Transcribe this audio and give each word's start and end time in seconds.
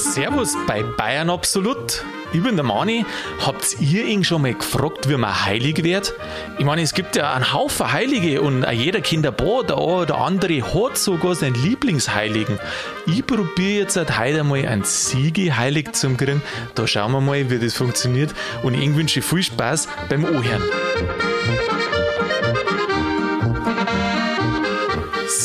Servus 0.00 0.56
bei 0.66 0.82
Bayern 0.82 1.28
Absolut. 1.30 2.02
Ich 2.32 2.42
bin 2.42 2.56
der 2.56 2.64
Mani. 2.64 3.04
Habt 3.44 3.80
ihr 3.80 4.04
ihn 4.04 4.24
schon 4.24 4.42
mal 4.42 4.54
gefragt, 4.54 5.08
wie 5.08 5.16
man 5.16 5.44
heilig 5.44 5.82
wird? 5.82 6.14
Ich 6.58 6.64
meine, 6.64 6.82
es 6.82 6.94
gibt 6.94 7.16
ja 7.16 7.34
einen 7.34 7.52
Haufen 7.52 7.92
Heilige 7.92 8.40
und 8.40 8.64
jeder 8.72 9.00
Kinderboah, 9.00 9.64
der 9.64 9.76
eine 9.76 9.86
oder 9.88 10.18
andere 10.18 10.62
hat 10.62 10.96
sogar 10.96 11.34
seinen 11.34 11.54
Lieblingsheiligen. 11.54 12.58
Ich 13.06 13.26
probiere 13.26 13.80
jetzt 13.80 13.96
halt 13.96 14.18
heute 14.18 14.42
mal 14.44 14.64
einen 14.64 14.84
Siege 14.84 15.56
heilig 15.56 15.92
zu 15.92 16.14
kriegen. 16.14 16.40
Da 16.74 16.86
schauen 16.86 17.12
wir 17.12 17.20
mal, 17.20 17.50
wie 17.50 17.58
das 17.58 17.74
funktioniert 17.74 18.34
und 18.62 18.74
ich 18.74 18.94
wünsche 18.94 19.22
viel 19.22 19.42
Spaß 19.42 19.88
beim 20.08 20.24
Ohren. 20.24 20.62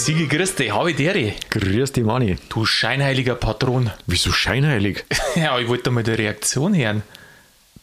Sigi, 0.05 0.27
grüß 0.27 0.53
dich, 0.53 0.71
habe 0.71 0.91
ich 0.91 0.97
dir. 0.97 1.33
Grüß 1.49 1.93
dich, 1.93 2.03
Mani. 2.03 2.37
Du 2.49 2.63
scheinheiliger 2.63 3.33
Patron. 3.33 3.89
Wieso 4.05 4.31
scheinheilig? 4.31 5.03
Ja, 5.35 5.57
ich 5.57 5.67
wollte 5.67 5.89
mal 5.89 6.03
die 6.03 6.11
Reaktion 6.11 6.75
hören. 6.75 7.01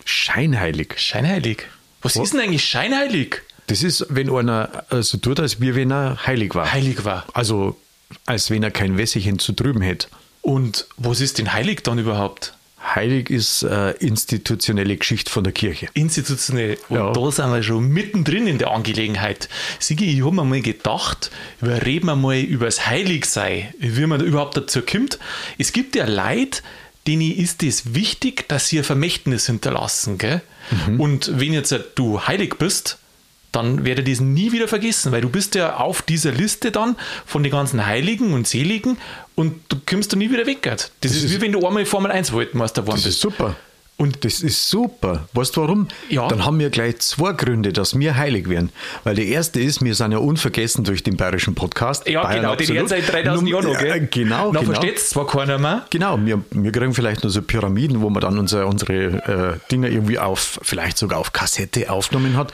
Scheinheilig. 0.05 0.95
Scheinheilig. 0.99 1.67
Was 2.01 2.15
ist 2.15 2.33
denn 2.33 2.43
eigentlich 2.43 2.65
scheinheilig? 2.65 3.43
Das 3.67 3.83
ist, 3.83 4.07
wenn 4.09 4.31
einer 4.31 4.85
so 5.01 5.19
tut, 5.19 5.41
als 5.41 5.61
wie 5.61 5.75
wenn 5.75 5.91
er 5.91 6.25
heilig 6.25 6.55
war. 6.55 6.73
Heilig 6.73 7.05
war. 7.05 7.27
Also, 7.35 7.77
als 8.25 8.51
wenn 8.51 8.63
er 8.63 8.71
kein 8.71 8.99
Wässerchen 8.99 9.41
zu 9.41 9.53
drüben 9.53 9.81
hätte. 9.81 10.07
Und 10.43 10.87
was 10.99 11.21
ist 11.21 11.39
denn 11.39 11.53
heilig 11.53 11.83
dann 11.83 11.99
überhaupt? 11.99 12.55
Heilig 12.85 13.31
ist 13.31 13.63
äh, 13.63 13.93
institutionelle 13.93 14.97
Geschichte 14.97 15.31
von 15.31 15.45
der 15.45 15.53
Kirche. 15.53 15.89
Institutionell. 15.95 16.79
Und 16.89 16.97
Ja. 16.97 17.13
da 17.13 17.31
sind 17.31 17.53
wir 17.53 17.63
schon 17.63 17.89
mittendrin 17.89 18.47
in 18.47 18.59
der 18.59 18.71
Angelegenheit. 18.73 19.49
Sigi, 19.79 20.11
ich 20.17 20.25
habe 20.25 20.35
mir 20.35 20.45
mal 20.45 20.61
gedacht, 20.63 21.31
wir 21.61 21.87
reden 21.87 22.07
wir 22.07 22.17
mal 22.17 22.39
über 22.39 22.67
das 22.67 22.87
Heiligsein, 22.87 23.73
wie 23.79 24.07
man 24.07 24.21
überhaupt 24.21 24.57
dazu 24.57 24.83
kommt. 24.83 25.19
Es 25.59 25.73
gibt 25.73 25.95
ja 25.95 26.07
Leute, 26.07 26.63
denen 27.07 27.33
ist 27.33 27.63
es 27.63 27.95
wichtig, 27.95 28.49
dass 28.49 28.69
sie 28.69 28.79
ein 28.79 28.85
Vermächtnis 28.85 29.47
hinterlassen. 29.47 30.19
Gell? 30.19 30.43
Mhm. 30.89 31.01
Und 31.01 31.41
wenn 31.41 31.53
jetzt 31.53 31.75
du 31.95 32.21
heilig 32.27 32.57
bist, 32.59 32.99
dann 33.53 33.85
werde 33.85 34.03
ich 34.03 34.19
das 34.19 34.21
nie 34.21 34.51
wieder 34.53 34.67
vergessen, 34.69 35.13
weil 35.13 35.21
du 35.21 35.29
bist 35.29 35.55
ja 35.55 35.77
auf 35.77 36.03
dieser 36.03 36.33
Liste 36.33 36.71
dann 36.73 36.97
von 37.27 37.43
den 37.43 37.53
ganzen 37.53 37.85
Heiligen 37.87 38.33
und 38.35 38.47
Seligen 38.49 38.97
und 39.35 39.61
du 39.69 39.77
kommst 39.89 40.13
da 40.13 40.17
nie 40.17 40.31
wieder 40.31 40.47
weg. 40.47 40.63
gell? 40.63 40.77
Das, 41.01 41.13
ist, 41.13 41.25
ist- 41.25 41.35
wie 41.37 41.41
wenn 41.41 41.53
du 41.53 41.67
einmal 41.67 41.85
Formel 41.87 42.11
1 42.11 42.33
Weltmeister 42.35 42.83
geworden 42.83 42.97
Das 42.97 43.05
bist. 43.05 43.17
ist 43.17 43.21
super. 43.23 43.55
Und 43.99 44.25
Das 44.25 44.41
ist 44.41 44.69
super. 44.69 45.29
Weißt 45.33 45.55
du 45.57 45.61
warum? 45.61 45.87
Ja. 46.09 46.27
Dann 46.27 46.45
haben 46.45 46.59
wir 46.59 46.71
gleich 46.71 46.99
zwei 47.01 47.35
Gründe, 47.35 47.73
dass 47.73 47.97
wir 47.97 48.17
heilig 48.17 48.49
werden. 48.49 48.71
Weil 49.05 49.15
der 49.15 49.27
erste 49.27 49.61
ist, 49.61 49.85
wir 49.85 49.95
sind 49.95 50.11
ja 50.11 50.19
unvergessen 50.19 50.83
durch 50.83 51.05
den 51.05 51.17
bayerischen 51.17 51.55
Podcast. 51.55 52.09
Ja, 52.09 52.23
Bayern 52.23 52.37
genau, 52.41 52.55
den 52.57 52.61
Absolut. 52.63 52.91
jetzt 52.91 53.07
seit 53.07 53.13
3000 53.27 53.49
Jahren 53.51 53.65
noch, 53.67 53.79
gell? 53.79 54.09
Genau, 54.11 54.51
Na, 54.53 54.61
genau. 54.61 54.73
versteht 54.73 54.97
es 54.97 55.11
zwar 55.11 55.27
keiner 55.29 55.59
mehr. 55.59 55.85
Genau, 55.91 56.19
wir, 56.25 56.43
wir 56.51 56.73
kriegen 56.73 56.95
vielleicht 56.95 57.23
nur 57.23 57.31
so 57.31 57.43
Pyramiden, 57.43 58.01
wo 58.01 58.11
man 58.11 58.23
dann 58.23 58.39
unsere, 58.41 58.67
unsere 58.67 59.59
äh, 59.63 59.71
Dinge 59.71 59.89
irgendwie 59.91 60.19
auf, 60.19 60.59
vielleicht 60.63 60.99
sogar 60.99 61.19
auf 61.21 61.33
Kassette 61.33 61.89
aufgenommen 61.89 62.37
hat. 62.37 62.51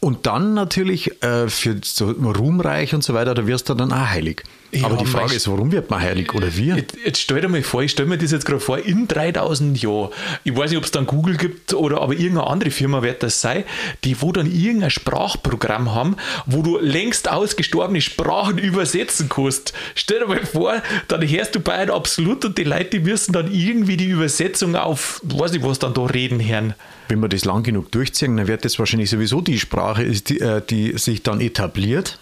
Und 0.00 0.26
dann 0.26 0.54
natürlich 0.54 1.22
äh, 1.22 1.48
für 1.48 1.80
so 1.82 2.10
Ruhmreich 2.10 2.94
und 2.94 3.02
so 3.02 3.14
weiter, 3.14 3.34
da 3.34 3.46
wirst 3.46 3.68
du 3.68 3.74
dann 3.74 3.92
auch 3.92 4.08
heilig. 4.10 4.42
Ja, 4.72 4.86
Aber 4.86 4.96
die 4.96 5.06
Frage 5.06 5.34
ist, 5.34 5.48
warum 5.48 5.72
wird 5.72 5.90
man 5.90 6.00
heilig 6.00 6.34
oder 6.34 6.54
wie? 6.56 6.70
Jetzt, 6.70 6.96
jetzt 7.04 7.20
stell 7.20 7.40
dir 7.40 7.48
mal 7.48 7.62
vor, 7.62 7.82
ich 7.82 7.92
stelle 7.92 8.08
mir 8.08 8.18
das 8.18 8.32
jetzt 8.32 8.44
gerade 8.44 8.60
vor, 8.60 8.78
in 8.78 9.08
3000 9.08 9.80
Jahren, 9.80 10.10
ich 10.44 10.56
weiß 10.56 10.70
nicht, 10.70 10.78
ob 10.78 10.84
es 10.84 10.90
dann 10.90 11.06
Google 11.06 11.36
gibt 11.36 11.74
oder 11.74 12.00
aber 12.02 12.12
irgendeine 12.12 12.46
andere 12.46 12.70
Firma 12.70 13.02
wird 13.02 13.22
das 13.22 13.40
sein, 13.40 13.64
die 14.04 14.20
wo 14.20 14.32
dann 14.32 14.46
irgendein 14.50 14.90
Sprachprogramm 14.90 15.94
haben, 15.94 16.16
wo 16.46 16.62
du 16.62 16.78
längst 16.78 17.30
ausgestorbene 17.30 18.00
Sprachen 18.00 18.58
übersetzen 18.58 19.28
kannst. 19.28 19.72
Stell 19.94 20.20
dir 20.20 20.26
mal 20.26 20.44
vor, 20.44 20.82
dann 21.08 21.26
hörst 21.26 21.54
du 21.54 21.60
Bayern 21.60 21.90
absolut 21.90 22.44
und 22.44 22.58
die 22.58 22.64
Leute, 22.64 22.98
die 22.98 23.00
müssen 23.00 23.32
dann 23.32 23.52
irgendwie 23.52 23.96
die 23.96 24.08
Übersetzung 24.08 24.76
auf, 24.76 25.20
weiß 25.24 25.54
ich 25.54 25.62
was 25.62 25.78
dann 25.78 25.94
da 25.94 26.02
reden 26.02 26.40
hören. 26.46 26.74
Wenn 27.08 27.20
wir 27.20 27.28
das 27.28 27.44
lang 27.44 27.62
genug 27.62 27.92
durchziehen, 27.92 28.36
dann 28.36 28.48
wird 28.48 28.64
das 28.64 28.78
wahrscheinlich 28.78 29.10
sowieso 29.10 29.40
die 29.40 29.58
Sprache, 29.58 30.04
die, 30.04 30.40
äh, 30.40 30.60
die 30.68 30.98
sich 30.98 31.22
dann 31.22 31.40
etabliert, 31.40 32.18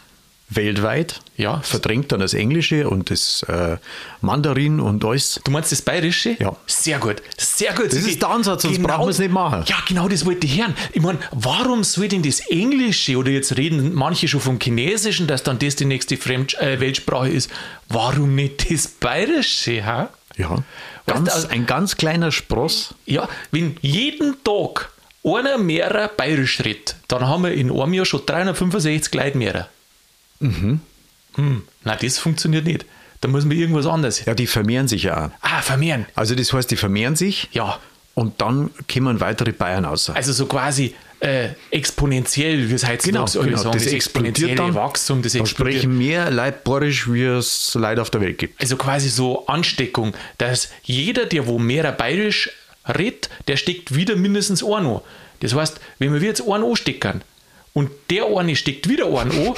weltweit. 0.50 1.20
Ja. 1.36 1.60
Verdrängt 1.62 2.12
dann 2.12 2.20
das 2.20 2.34
Englische 2.34 2.88
und 2.88 3.10
das 3.10 3.42
äh, 3.48 3.76
Mandarin 4.20 4.78
und 4.80 5.04
alles. 5.04 5.40
Du 5.44 5.50
meinst 5.50 5.72
das 5.72 5.82
Bayerische? 5.82 6.36
Ja. 6.38 6.54
Sehr 6.66 6.98
gut. 6.98 7.22
Sehr 7.36 7.72
gut. 7.72 7.86
Das 7.86 7.94
ist 7.94 8.20
der 8.22 8.28
Ansatz, 8.30 8.62
sonst 8.62 8.82
brauchen 8.82 9.06
wir 9.06 9.10
es 9.10 9.18
nicht 9.18 9.32
machen. 9.32 9.64
Ja, 9.66 9.76
genau 9.88 10.06
das 10.08 10.24
wollte 10.26 10.46
ich 10.46 10.58
hören. 10.60 10.74
Ich 10.92 11.02
meine, 11.02 11.18
warum 11.32 11.82
soll 11.82 12.08
denn 12.08 12.22
das 12.22 12.40
Englische 12.40 13.16
oder 13.16 13.30
jetzt 13.30 13.56
reden 13.56 13.94
manche 13.94 14.28
schon 14.28 14.40
vom 14.40 14.58
Chinesischen, 14.60 15.26
dass 15.26 15.42
dann 15.42 15.58
das 15.58 15.76
die 15.76 15.86
nächste 15.86 16.16
Fremd 16.16 16.54
äh, 16.60 16.78
Weltsprache 16.80 17.30
ist? 17.30 17.50
Warum 17.88 18.34
nicht 18.34 18.70
das 18.70 18.86
Bayerische? 18.88 19.84
Ha? 19.84 20.10
Ja. 20.36 20.50
Weißt 20.50 20.62
Ganz, 21.06 21.28
du, 21.28 21.34
also- 21.34 21.48
ein 21.48 21.66
ganz 21.66 21.96
kleiner 21.96 22.32
Spross. 22.32 22.94
Ja, 23.06 23.28
wenn 23.50 23.76
jeden 23.80 24.36
Tag 24.44 24.90
einer 25.24 25.58
mehrer 25.58 26.08
Bayerisch 26.08 26.60
redet, 26.60 26.96
dann 27.08 27.26
haben 27.26 27.44
wir 27.44 27.52
in 27.54 27.70
einem 27.70 27.94
Jahr 27.94 28.04
schon 28.04 28.24
365 28.26 29.14
Leute 29.14 29.38
mehr. 29.38 29.68
Mhm. 30.40 30.80
Hm. 31.36 31.62
Nein, 31.84 31.98
das 32.00 32.18
funktioniert 32.18 32.64
nicht. 32.64 32.84
Da 33.20 33.28
muss 33.28 33.44
man 33.44 33.56
irgendwas 33.56 33.86
anderes. 33.86 34.24
Ja, 34.24 34.34
die 34.34 34.46
vermehren 34.46 34.86
sich 34.88 35.04
ja 35.04 35.26
auch. 35.26 35.30
Ah, 35.40 35.62
vermehren. 35.62 36.06
Also 36.14 36.34
das 36.34 36.52
heißt, 36.52 36.70
die 36.70 36.76
vermehren 36.76 37.16
sich 37.16 37.48
Ja. 37.52 37.78
und 38.14 38.40
dann 38.40 38.70
kommen 38.92 39.20
weitere 39.20 39.52
Bayern 39.52 39.84
raus. 39.84 40.10
Also 40.10 40.32
so 40.32 40.46
quasi 40.46 40.94
äh, 41.20 41.48
exponentiell, 41.70 42.68
wie 42.68 42.74
es 42.74 42.86
heutzutage 42.86 43.30
Genau, 43.32 43.44
genau. 43.46 43.56
sagen, 43.62 43.72
Das 43.76 43.84
das, 43.84 43.92
exponentielle 43.94 44.54
dann. 44.56 44.74
Wachstum, 44.74 45.22
das 45.22 45.32
da 45.32 45.46
sprechen 45.46 45.96
mehr 45.96 46.30
Leute 46.30 46.58
Borisch, 46.62 47.10
wie 47.10 47.22
es 47.24 47.74
Leute 47.74 48.02
auf 48.02 48.10
der 48.10 48.20
Welt 48.20 48.36
gibt. 48.38 48.60
Also 48.60 48.76
quasi 48.76 49.08
so 49.08 49.46
Ansteckung, 49.46 50.12
dass 50.38 50.68
jeder, 50.82 51.24
der 51.24 51.46
wo 51.46 51.58
mehr 51.58 51.90
bayerisch 51.92 52.50
redet, 52.86 53.30
der 53.48 53.56
steckt 53.56 53.94
wieder 53.94 54.16
mindestens 54.16 54.62
einen 54.62 54.86
an. 54.86 55.00
Das 55.40 55.54
heißt, 55.54 55.80
wenn 55.98 56.12
wir 56.12 56.20
jetzt 56.20 56.42
einen 56.46 56.62
anstecken 56.64 57.22
und 57.72 57.90
der 58.10 58.26
eine 58.26 58.54
steckt 58.54 58.88
wieder 58.88 59.06
einen 59.06 59.16
an 59.30 59.30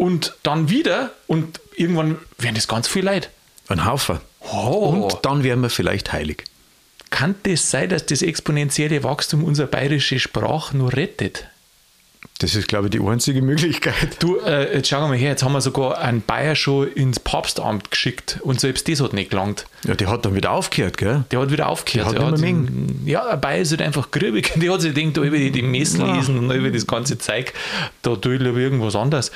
und 0.00 0.34
dann 0.42 0.70
wieder 0.70 1.10
und 1.26 1.60
irgendwann 1.76 2.16
werden 2.38 2.54
das 2.54 2.66
ganz 2.68 2.88
viel 2.88 3.04
Leute. 3.04 3.28
Ein 3.68 3.84
Haufen. 3.84 4.18
Oh. 4.40 5.06
Und 5.10 5.18
dann 5.22 5.44
werden 5.44 5.60
wir 5.60 5.70
vielleicht 5.70 6.12
heilig. 6.12 6.44
Kann 7.10 7.34
das 7.42 7.70
sein, 7.70 7.90
dass 7.90 8.06
das 8.06 8.22
exponentielle 8.22 9.02
Wachstum 9.04 9.44
unsere 9.44 9.68
bayerische 9.68 10.18
Sprache 10.18 10.76
nur 10.76 10.92
rettet? 10.94 11.46
Das 12.38 12.54
ist, 12.54 12.68
glaube 12.68 12.86
ich, 12.86 12.90
die 12.92 13.00
einzige 13.00 13.42
Möglichkeit. 13.42 14.16
Du, 14.20 14.38
äh, 14.38 14.74
jetzt 14.76 14.88
schauen 14.88 15.02
wir 15.02 15.08
mal 15.08 15.16
her, 15.18 15.30
jetzt 15.30 15.42
haben 15.42 15.52
wir 15.52 15.60
sogar 15.60 15.98
einen 15.98 16.22
Bayer 16.22 16.54
schon 16.54 16.90
ins 16.92 17.20
Papstamt 17.20 17.90
geschickt 17.90 18.38
und 18.42 18.60
selbst 18.60 18.88
das 18.88 19.00
hat 19.02 19.12
nicht 19.12 19.30
gelangt. 19.30 19.66
Ja, 19.84 19.94
der 19.94 20.08
hat 20.08 20.24
dann 20.24 20.34
wieder 20.34 20.52
aufgehört, 20.52 20.96
gell? 20.96 21.24
Der 21.30 21.40
hat 21.40 21.50
wieder 21.50 21.68
aufgehört. 21.68 22.12
Der 22.14 22.24
hat 22.26 22.38
Der 22.40 22.48
ihn- 22.48 23.02
ja, 23.04 23.26
ein 23.26 23.40
Bayer 23.40 23.60
ist 23.60 23.70
halt 23.72 23.82
einfach 23.82 24.10
grübig. 24.10 24.52
Der 24.56 24.72
hat 24.72 24.80
sich 24.80 24.94
gedacht, 24.94 25.18
da 25.18 25.22
über 25.22 25.36
die, 25.36 25.50
die 25.50 25.60
Messel 25.62 26.00
Ja. 26.00 26.14
lesen 26.16 26.38
und 26.38 26.50
über 26.50 26.70
das 26.70 26.86
ganze 26.86 27.18
Zeug, 27.18 27.52
da 28.02 28.16
tue 28.16 28.36
ich 28.36 28.40
lieber 28.40 28.56
irgendwas 28.58 28.96
anderes. 28.96 29.30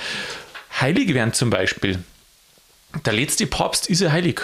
Heilig 0.81 1.15
werden 1.15 1.33
zum 1.33 1.51
Beispiel. 1.51 2.03
Der 3.05 3.13
letzte 3.13 3.47
Papst 3.47 3.89
ist 3.89 4.01
ja 4.01 4.11
heilig 4.11 4.41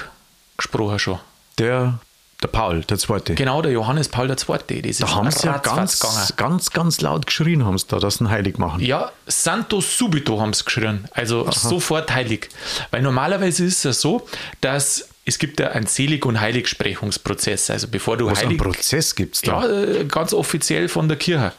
gesprochen 0.56 0.98
schon. 0.98 1.18
Der, 1.58 1.98
der 2.42 2.48
Paul, 2.48 2.82
der 2.84 2.98
Zweite. 2.98 3.34
Genau, 3.34 3.62
der 3.62 3.72
Johannes 3.72 4.08
Paul 4.08 4.28
II. 4.30 4.36
Das 4.82 4.90
ist 4.90 5.02
Da 5.02 5.14
haben 5.14 5.30
sie 5.30 5.46
ja 5.46 5.58
ganz, 5.58 6.00
ganz, 6.36 6.70
ganz 6.70 7.00
laut 7.00 7.26
geschrien, 7.26 7.64
haben 7.64 7.78
sie 7.78 7.86
da, 7.88 7.98
dass 7.98 8.16
sie 8.16 8.24
ihn 8.24 8.30
heilig 8.30 8.58
machen. 8.58 8.80
Ja, 8.80 9.12
Santo 9.26 9.80
Subito 9.80 10.40
haben 10.40 10.52
sie 10.52 10.64
geschrien. 10.64 11.06
Also 11.12 11.50
sofort 11.50 12.12
heilig. 12.12 12.48
Weil 12.90 13.02
normalerweise 13.02 13.64
ist 13.64 13.78
es 13.78 13.82
ja 13.82 13.92
so, 13.92 14.26
dass 14.60 15.09
es 15.30 15.38
gibt 15.38 15.60
ja 15.60 15.68
einen 15.68 15.86
Selig- 15.86 16.26
und 16.26 16.40
Heiligsprechungsprozess. 16.40 17.70
Also 17.70 17.86
bevor 17.86 18.16
du 18.16 18.26
Was 18.26 18.40
einen 18.40 18.48
heilig... 18.48 18.58
Prozess 18.58 19.14
gibt 19.14 19.36
es 19.36 19.42
da? 19.42 19.64
Ja, 19.64 20.00
äh, 20.00 20.04
ganz 20.04 20.34
offiziell 20.34 20.88
von 20.88 21.06
der 21.06 21.16
Kirche. 21.16 21.52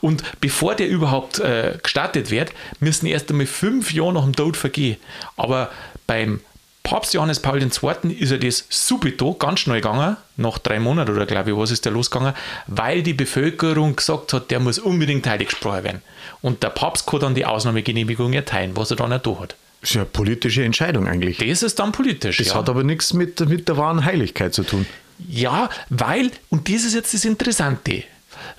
Und 0.00 0.22
bevor 0.40 0.76
der 0.76 0.88
überhaupt 0.88 1.40
äh, 1.40 1.78
gestartet 1.82 2.30
wird, 2.30 2.52
müssen 2.78 3.06
erst 3.06 3.28
einmal 3.30 3.46
fünf 3.46 3.92
Jahre 3.92 4.12
nach 4.12 4.22
dem 4.22 4.36
Tod 4.36 4.56
vergehen. 4.56 4.98
Aber 5.36 5.70
beim 6.06 6.40
Papst 6.84 7.12
Johannes 7.14 7.40
Paul 7.40 7.60
II. 7.60 8.12
ist 8.12 8.30
ja 8.30 8.38
das 8.38 8.66
subito 8.68 9.34
ganz 9.34 9.60
schnell 9.60 9.80
gegangen, 9.80 10.16
nach 10.36 10.58
drei 10.58 10.78
Monaten 10.78 11.10
oder 11.10 11.26
glaube 11.26 11.50
ich, 11.50 11.56
was 11.56 11.72
ist 11.72 11.84
der 11.84 11.92
losgegangen, 11.92 12.34
weil 12.68 13.02
die 13.02 13.14
Bevölkerung 13.14 13.96
gesagt 13.96 14.32
hat, 14.32 14.50
der 14.52 14.60
muss 14.60 14.78
unbedingt 14.78 15.26
heilig 15.26 15.48
gesprochen 15.48 15.82
werden. 15.82 16.02
Und 16.40 16.62
der 16.62 16.70
Papst 16.70 17.06
kann 17.06 17.20
dann 17.20 17.34
die 17.34 17.46
Ausnahmegenehmigung 17.46 18.32
erteilen, 18.32 18.76
was 18.76 18.90
er 18.90 18.96
dann 18.96 19.12
auch 19.12 19.18
da 19.18 19.40
hat. 19.40 19.56
Das 19.82 19.90
ist 19.90 19.94
ja 19.96 20.02
eine 20.02 20.10
politische 20.10 20.64
Entscheidung 20.64 21.06
eigentlich. 21.06 21.38
Das 21.38 21.62
ist 21.62 21.78
dann 21.78 21.92
politisch. 21.92 22.38
Das 22.38 22.48
ja. 22.48 22.54
hat 22.54 22.68
aber 22.68 22.84
nichts 22.84 23.12
mit, 23.12 23.40
mit 23.48 23.68
der 23.68 23.76
wahren 23.76 24.04
Heiligkeit 24.04 24.54
zu 24.54 24.62
tun. 24.62 24.86
Ja, 25.28 25.68
weil, 25.90 26.30
und 26.48 26.68
das 26.68 26.84
ist 26.84 26.94
jetzt 26.94 27.12
das 27.14 27.24
Interessante, 27.24 28.04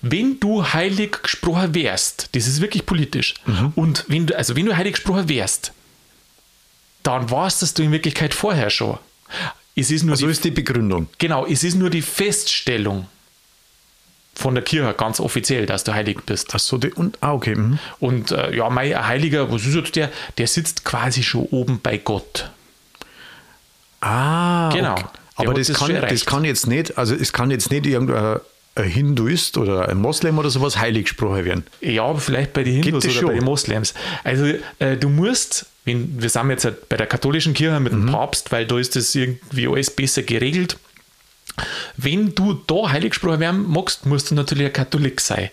wenn 0.02 0.40
du 0.40 0.64
heilig 0.66 1.24
gesprochen 1.24 1.74
wärst, 1.76 2.30
das 2.34 2.48
ist 2.48 2.62
wirklich 2.62 2.86
politisch, 2.86 3.34
und 3.76 4.06
wenn 4.08 4.28
du, 4.28 4.38
also 4.38 4.56
wenn 4.56 4.66
du 4.66 4.76
heilig 4.76 4.94
gesprochen 4.96 5.28
wärst, 5.28 5.72
dann 7.04 7.30
warst 7.32 7.62
das 7.62 7.74
du 7.74 7.84
in 7.84 7.92
Wirklichkeit 7.92 8.34
vorher 8.34 8.70
schon. 8.70 8.98
Es 9.76 9.92
ist 9.92 10.04
nur 10.04 10.16
So 10.16 10.26
die, 10.28 10.32
ist 10.32 10.44
die 10.44 10.52
Begründung. 10.52 11.08
genau, 11.18 11.46
es 11.46 11.64
ist 11.64 11.76
nur 11.76 11.90
die 11.90 12.02
Feststellung 12.02 13.08
von 14.36 14.56
der 14.56 14.64
Kirche 14.64 14.94
ganz 14.98 15.20
offiziell, 15.20 15.66
dass 15.66 15.84
du 15.84 15.94
heilig 15.94 16.18
bist. 16.26 16.50
Ach 16.54 16.60
so, 16.60 16.78
die, 16.78 16.92
und, 16.92 17.18
ah, 17.22 17.34
okay. 17.34 17.56
Mhm. 17.56 17.80
Und 18.00 18.32
äh, 18.32 18.56
ja, 18.56 18.70
mein 18.70 19.08
Heiliger, 19.08 19.52
was 19.52 19.66
ist 19.66 19.76
jetzt 19.76 19.96
der? 19.96 20.10
Der 20.38 20.48
sitzt 20.48 20.84
quasi 20.86 21.22
schon 21.24 21.44
oben 21.52 21.80
bei 21.82 21.98
Gott. 21.98 22.50
Ah, 24.02 24.70
Genau. 24.74 24.94
Okay. 24.94 25.06
Aber 25.36 25.54
das, 25.56 25.68
das 25.68 25.78
kann, 25.80 25.94
das 26.00 26.26
kann 26.26 26.46
jetzt 26.46 26.68
nicht, 26.68 26.98
also 26.98 27.16
es 27.16 27.34
kann 27.34 27.50
jetzt 27.50 27.72
nicht 27.72 27.86
irgendein 27.88 28.40
ein 28.76 28.86
Hinduist 28.86 29.58
oder 29.60 29.88
ein 29.90 29.98
Moslem 29.98 30.40
oder 30.40 30.50
sowas 30.50 30.78
heilig 30.78 31.04
gesprochen 31.06 31.46
werden. 31.46 31.64
Ja, 31.82 32.06
aber 32.06 32.20
vielleicht 32.20 32.54
bei 32.54 32.64
den 32.64 32.82
Hindus 32.82 33.06
oder 33.06 33.14
schon? 33.14 33.28
bei 33.28 33.34
den 33.36 33.44
Moslems. 33.44 33.94
Also 34.24 34.46
äh, 34.80 34.98
du 34.98 35.10
musst, 35.10 35.68
wenn, 35.86 36.20
wir 36.22 36.30
sind 36.30 36.50
jetzt 36.50 36.66
halt 36.66 36.90
bei 36.90 36.98
der 36.98 37.06
katholischen 37.06 37.54
Kirche 37.54 37.80
mit 37.80 37.94
Mhm. 37.94 38.08
dem 38.08 38.12
Papst, 38.14 38.52
weil 38.52 38.66
da 38.66 38.80
ist 38.80 38.96
das 38.96 39.14
irgendwie 39.14 39.68
alles 39.68 39.92
besser 39.92 40.24
geregelt. 40.24 40.78
Wenn 41.98 42.34
du 42.36 42.54
da 42.68 42.90
heilig 42.90 43.12
gesprochen 43.12 43.40
werden 43.40 43.70
magst, 43.70 44.06
musst 44.06 44.32
du 44.32 44.36
natürlich 44.36 44.68
ein 44.68 44.74
Katholik 44.74 45.22
sein. 45.22 45.50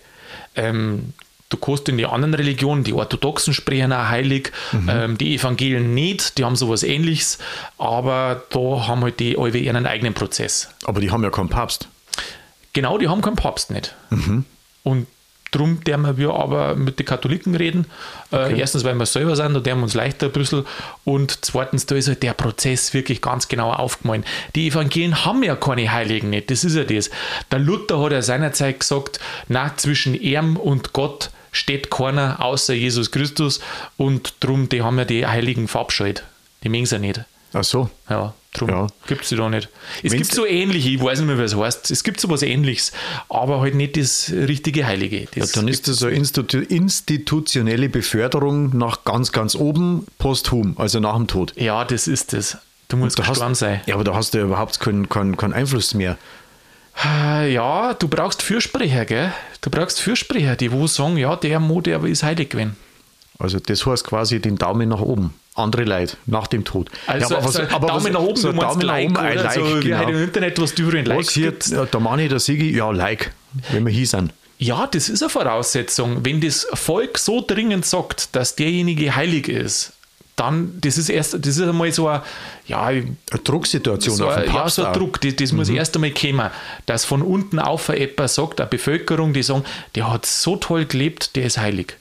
Ähm, 0.55 1.13
du 1.49 1.57
kannst 1.57 1.87
in 1.89 1.97
die 1.97 2.05
anderen 2.05 2.33
Religionen, 2.33 2.83
die 2.83 2.93
Orthodoxen 2.93 3.53
sprechen 3.53 3.93
auch 3.93 4.07
heilig, 4.09 4.51
Mhm. 4.71 4.89
ähm, 4.89 5.17
die 5.17 5.35
Evangelien 5.35 5.93
nicht, 5.93 6.37
die 6.37 6.45
haben 6.45 6.55
sowas 6.55 6.83
ähnliches, 6.83 7.37
aber 7.77 8.43
da 8.49 8.87
haben 8.87 9.01
halt 9.01 9.19
die 9.19 9.37
alle 9.37 9.57
ihren 9.57 9.85
eigenen 9.85 10.13
Prozess. 10.13 10.69
Aber 10.85 11.01
die 11.01 11.11
haben 11.11 11.23
ja 11.23 11.29
keinen 11.29 11.49
Papst. 11.49 11.87
Genau, 12.73 12.97
die 12.97 13.07
haben 13.09 13.21
keinen 13.21 13.35
Papst 13.35 13.69
nicht. 13.69 13.95
Und 14.83 15.07
darum 15.51 15.83
dürfen 15.83 16.17
wir 16.17 16.33
aber 16.33 16.75
mit 16.75 16.97
den 16.97 17.05
Katholiken 17.05 17.55
reden. 17.55 17.85
Äh, 18.31 18.57
erstens, 18.59 18.83
weil 18.83 18.95
wir 18.95 19.05
selber 19.05 19.35
sind, 19.35 19.53
da 19.53 19.59
dürfen 19.59 19.79
wir 19.79 19.83
uns 19.83 19.93
leichter 19.93 20.27
ein 20.27 20.31
bisschen. 20.31 20.65
Und 21.03 21.45
zweitens, 21.45 21.85
da 21.85 21.95
ist 21.95 22.07
halt 22.07 22.23
der 22.23 22.33
Prozess 22.33 22.93
wirklich 22.93 23.21
ganz 23.21 23.47
genau 23.47 23.71
aufgemalt. 23.71 24.25
Die 24.55 24.67
Evangelien 24.67 25.25
haben 25.25 25.43
ja 25.43 25.55
keine 25.55 25.91
Heiligen 25.91 26.29
nicht, 26.29 26.49
das 26.49 26.63
ist 26.63 26.75
ja 26.75 26.83
das. 26.83 27.09
Der 27.51 27.59
Luther 27.59 28.01
hat 28.01 28.13
ja 28.13 28.21
seinerzeit 28.21 28.79
gesagt, 28.79 29.19
na 29.47 29.75
zwischen 29.75 30.15
ihm 30.15 30.57
und 30.57 30.93
Gott 30.93 31.31
steht 31.51 31.91
keiner 31.91 32.43
außer 32.43 32.73
Jesus 32.73 33.11
Christus 33.11 33.59
und 33.97 34.35
drum, 34.39 34.69
die 34.69 34.81
haben 34.81 34.97
ja 34.97 35.05
die 35.05 35.27
Heiligen 35.27 35.67
verabscheut. 35.67 36.23
Die 36.63 36.69
mögen 36.69 36.85
sie 36.85 36.99
nicht. 36.99 37.21
Ach 37.53 37.63
so. 37.63 37.89
Ja, 38.09 38.33
drum 38.53 38.69
Ja. 38.69 38.87
gibt 39.07 39.23
es 39.23 39.29
die 39.29 39.35
da 39.35 39.49
nicht. 39.49 39.67
Es 40.03 40.11
Wenn's- 40.11 40.15
gibt 40.15 40.33
so 40.33 40.45
ähnliche, 40.45 40.89
ich 40.89 41.01
weiß 41.03 41.19
nicht 41.19 41.27
mehr, 41.27 41.37
was 41.37 41.55
heißt. 41.55 41.91
Es 41.91 42.03
gibt 42.03 42.21
so 42.21 42.29
was 42.29 42.43
ähnliches, 42.43 42.91
aber 43.29 43.59
halt 43.59 43.75
nicht 43.75 43.97
das 43.97 44.31
richtige 44.31 44.85
Heilige. 44.85 45.27
Das 45.35 45.51
Dann 45.51 45.67
ist 45.67 45.87
das 45.87 45.97
so 45.97 46.07
eine 46.07 46.15
institu 46.15 46.59
institutionelle 46.59 47.89
Beförderung 47.89 48.75
nach 48.77 49.03
ganz, 49.03 49.31
ganz 49.31 49.55
oben, 49.55 50.05
posthum, 50.17 50.75
also 50.77 50.99
nach 50.99 51.15
dem 51.15 51.27
Tod. 51.27 51.53
ja, 51.57 51.83
das 51.85 52.07
ist 52.07 52.33
das. 52.33 52.57
Du 52.87 52.97
musst 52.97 53.17
Da 53.19 53.23
hast, 53.23 53.29
gestorben 53.29 53.55
sein. 53.55 53.81
ja, 53.85 53.95
aber 53.95 54.03
da 54.03 54.13
hast 54.13 54.33
du 54.33 54.37
ja 54.39 54.43
überhaupt 54.45 54.79
keinen, 54.79 55.07
keinen, 55.09 55.37
keinen 55.37 55.53
Einfluss 55.53 55.93
mehr. 55.93 56.17
Äh, 57.05 57.53
Ja, 57.53 57.93
du 57.93 58.07
brauchst 58.09 58.41
Fürsprecher, 58.41 59.05
gell? 59.05 59.31
Du 59.61 59.69
brauchst 59.69 60.01
Fürsprecher, 60.01 60.55
die 60.55 60.71
wo 60.71 60.87
sagen, 60.87 61.17
ja, 61.17 61.35
der 61.37 61.59
Mo, 61.59 61.81
der 61.81 62.03
ist 62.03 62.23
heilig 62.23 62.49
gewesen. 62.49 62.75
Also 63.39 63.59
das 63.59 63.85
heißt 63.85 64.03
quasi 64.05 64.39
den 64.41 64.57
Daumen 64.57 64.89
nach 64.89 64.99
oben. 65.01 65.33
Andere 65.53 65.83
Leid 65.83 66.17
nach 66.27 66.47
dem 66.47 66.63
Tod. 66.63 66.89
Also, 67.07 67.35
aber 67.35 67.45
was- 67.45 67.55
also 67.57 67.75
aber 67.75 67.87
Daumen 67.87 68.05
was- 68.05 68.11
nach 68.13 68.19
oben, 68.21 68.35
so 68.37 68.51
du 68.51 68.59
Daumen 68.59 68.77
nach 68.79 68.83
Like, 68.85 69.05
oben, 69.09 69.17
ein? 69.17 69.37
Like, 69.37 69.53
so 69.53 69.79
genau. 69.81 69.97
halt 69.97 70.09
im 70.09 70.23
Internet, 70.23 70.61
was 70.61 70.73
du 70.75 70.89
Likes 70.89 71.09
Was 71.27 71.29
hier, 71.33 71.51
gibt. 71.51 71.71
der 71.93 71.99
Manni, 71.99 72.29
der 72.29 72.39
Sigi, 72.39 72.75
ja, 72.75 72.89
Like, 72.91 73.31
wenn 73.71 73.85
wir 73.85 73.91
hier 73.91 74.07
sind. 74.07 74.33
Ja, 74.59 74.87
das 74.87 75.09
ist 75.09 75.21
eine 75.23 75.29
Voraussetzung. 75.29 76.23
Wenn 76.23 76.39
das 76.39 76.67
Volk 76.73 77.17
so 77.17 77.43
dringend 77.45 77.85
sagt, 77.85 78.35
dass 78.35 78.55
derjenige 78.55 79.13
heilig 79.15 79.47
ist, 79.49 79.93
dann, 80.37 80.77
das 80.79 80.97
ist 80.97 81.09
erst, 81.09 81.33
das 81.33 81.57
ist 81.57 81.61
einmal 81.61 81.91
so 81.91 82.07
eine, 82.07 82.21
ja, 82.67 82.85
Eine 82.85 83.17
Drucksituation 83.43 84.15
so, 84.15 84.27
auf 84.27 84.37
ein- 84.37 84.43
den 84.43 84.53
ja, 84.53 84.59
Papst 84.61 84.75
so 84.77 84.83
ein 84.83 84.87
auch. 84.89 84.93
Druck, 84.93 85.19
das, 85.19 85.35
das 85.35 85.51
muss 85.51 85.67
erst 85.67 85.95
einmal 85.95 86.11
kommen, 86.11 86.49
dass 86.85 87.03
von 87.05 87.21
unten 87.21 87.59
auf 87.59 87.89
jemand 87.89 88.29
sagt, 88.29 88.61
eine 88.61 88.69
Bevölkerung, 88.69 89.33
die 89.33 89.43
sagen, 89.43 89.63
der 89.95 90.09
hat 90.11 90.25
so 90.25 90.55
toll 90.55 90.85
gelebt, 90.85 91.35
der 91.35 91.45
ist 91.45 91.57
heilig. 91.57 91.97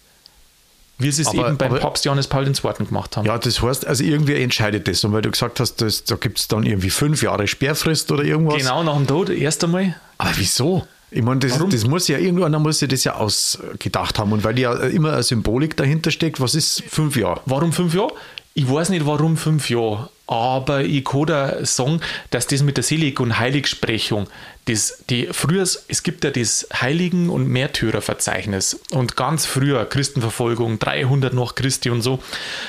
Wie 1.00 1.10
sie 1.10 1.22
es 1.22 1.28
Aber- 1.28 1.48
eben 1.48 1.56
beim 1.56 1.72
aber- 1.72 1.80
Papst 1.80 2.04
Johannes 2.04 2.28
Paul 2.28 2.46
II. 2.46 2.52
gemacht 2.86 3.16
haben. 3.16 3.26
Ja, 3.26 3.38
das 3.38 3.60
heißt, 3.62 3.86
also 3.86 4.04
irgendwer 4.04 4.40
entscheidet 4.40 4.86
das. 4.86 5.02
Und 5.04 5.12
weil 5.12 5.22
du 5.22 5.30
gesagt 5.30 5.58
hast, 5.60 5.80
das, 5.80 6.04
da 6.04 6.14
gibt 6.16 6.38
es 6.38 6.48
dann 6.48 6.64
irgendwie 6.64 6.90
fünf 6.90 7.22
Jahre 7.22 7.46
Sperrfrist 7.48 8.12
oder 8.12 8.22
irgendwas. 8.22 8.58
Genau 8.58 8.82
nach 8.82 8.96
dem 8.96 9.06
Tod, 9.06 9.30
erst 9.30 9.64
einmal. 9.64 9.96
Aber 10.18 10.30
wieso? 10.36 10.86
Ich 11.10 11.22
meine, 11.22 11.40
das, 11.40 11.58
das 11.58 11.86
muss 11.86 12.06
ja 12.06 12.18
irgendwann 12.18 12.52
muss 12.62 12.80
ja 12.80 12.86
das 12.86 13.02
ja 13.02 13.14
ausgedacht 13.16 14.18
haben. 14.18 14.32
Und 14.32 14.44
weil 14.44 14.58
ja 14.58 14.74
immer 14.74 15.12
eine 15.14 15.22
Symbolik 15.24 15.76
dahinter 15.76 16.10
steckt, 16.12 16.40
was 16.40 16.54
ist 16.54 16.84
fünf 16.88 17.16
Jahre? 17.16 17.40
Warum 17.46 17.72
fünf 17.72 17.94
Jahre? 17.94 18.12
Ich 18.54 18.70
weiß 18.70 18.90
nicht, 18.90 19.06
warum 19.06 19.36
fünf 19.36 19.70
Jahre, 19.70 20.08
aber 20.30 20.84
ich 20.84 21.04
kann 21.04 21.26
da 21.26 21.66
sagen, 21.66 22.00
dass 22.30 22.46
das 22.46 22.62
mit 22.62 22.76
der 22.76 22.84
Selig- 22.84 23.18
und 23.18 23.40
Heiligsprechung, 23.40 24.28
das, 24.66 25.02
die 25.10 25.28
früher, 25.32 25.62
es 25.62 26.02
gibt 26.04 26.22
ja 26.22 26.30
das 26.30 26.68
Heiligen- 26.72 27.30
und 27.30 27.48
Märtyrerverzeichnis 27.48 28.78
und 28.92 29.16
ganz 29.16 29.44
früher 29.44 29.84
Christenverfolgung, 29.86 30.78
300 30.78 31.34
nach 31.34 31.56
Christi 31.56 31.90
und 31.90 32.02
so, 32.02 32.20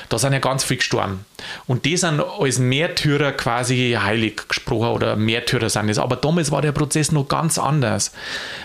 da 0.09 0.17
sind 0.17 0.33
ja 0.33 0.39
ganz 0.39 0.63
viel 0.63 0.77
gestorben. 0.77 1.23
Und 1.67 1.85
die 1.85 1.97
sind 1.97 2.19
als 2.19 2.57
Märtyrer 2.57 3.31
quasi 3.33 3.95
heilig 4.01 4.47
gesprochen 4.47 4.95
oder 4.95 5.15
Märtyrer 5.15 5.69
sind 5.69 5.89
es. 5.89 5.99
Aber 5.99 6.15
damals 6.15 6.49
war 6.49 6.63
der 6.63 6.71
Prozess 6.71 7.11
noch 7.11 7.27
ganz 7.27 7.59
anders. 7.59 8.11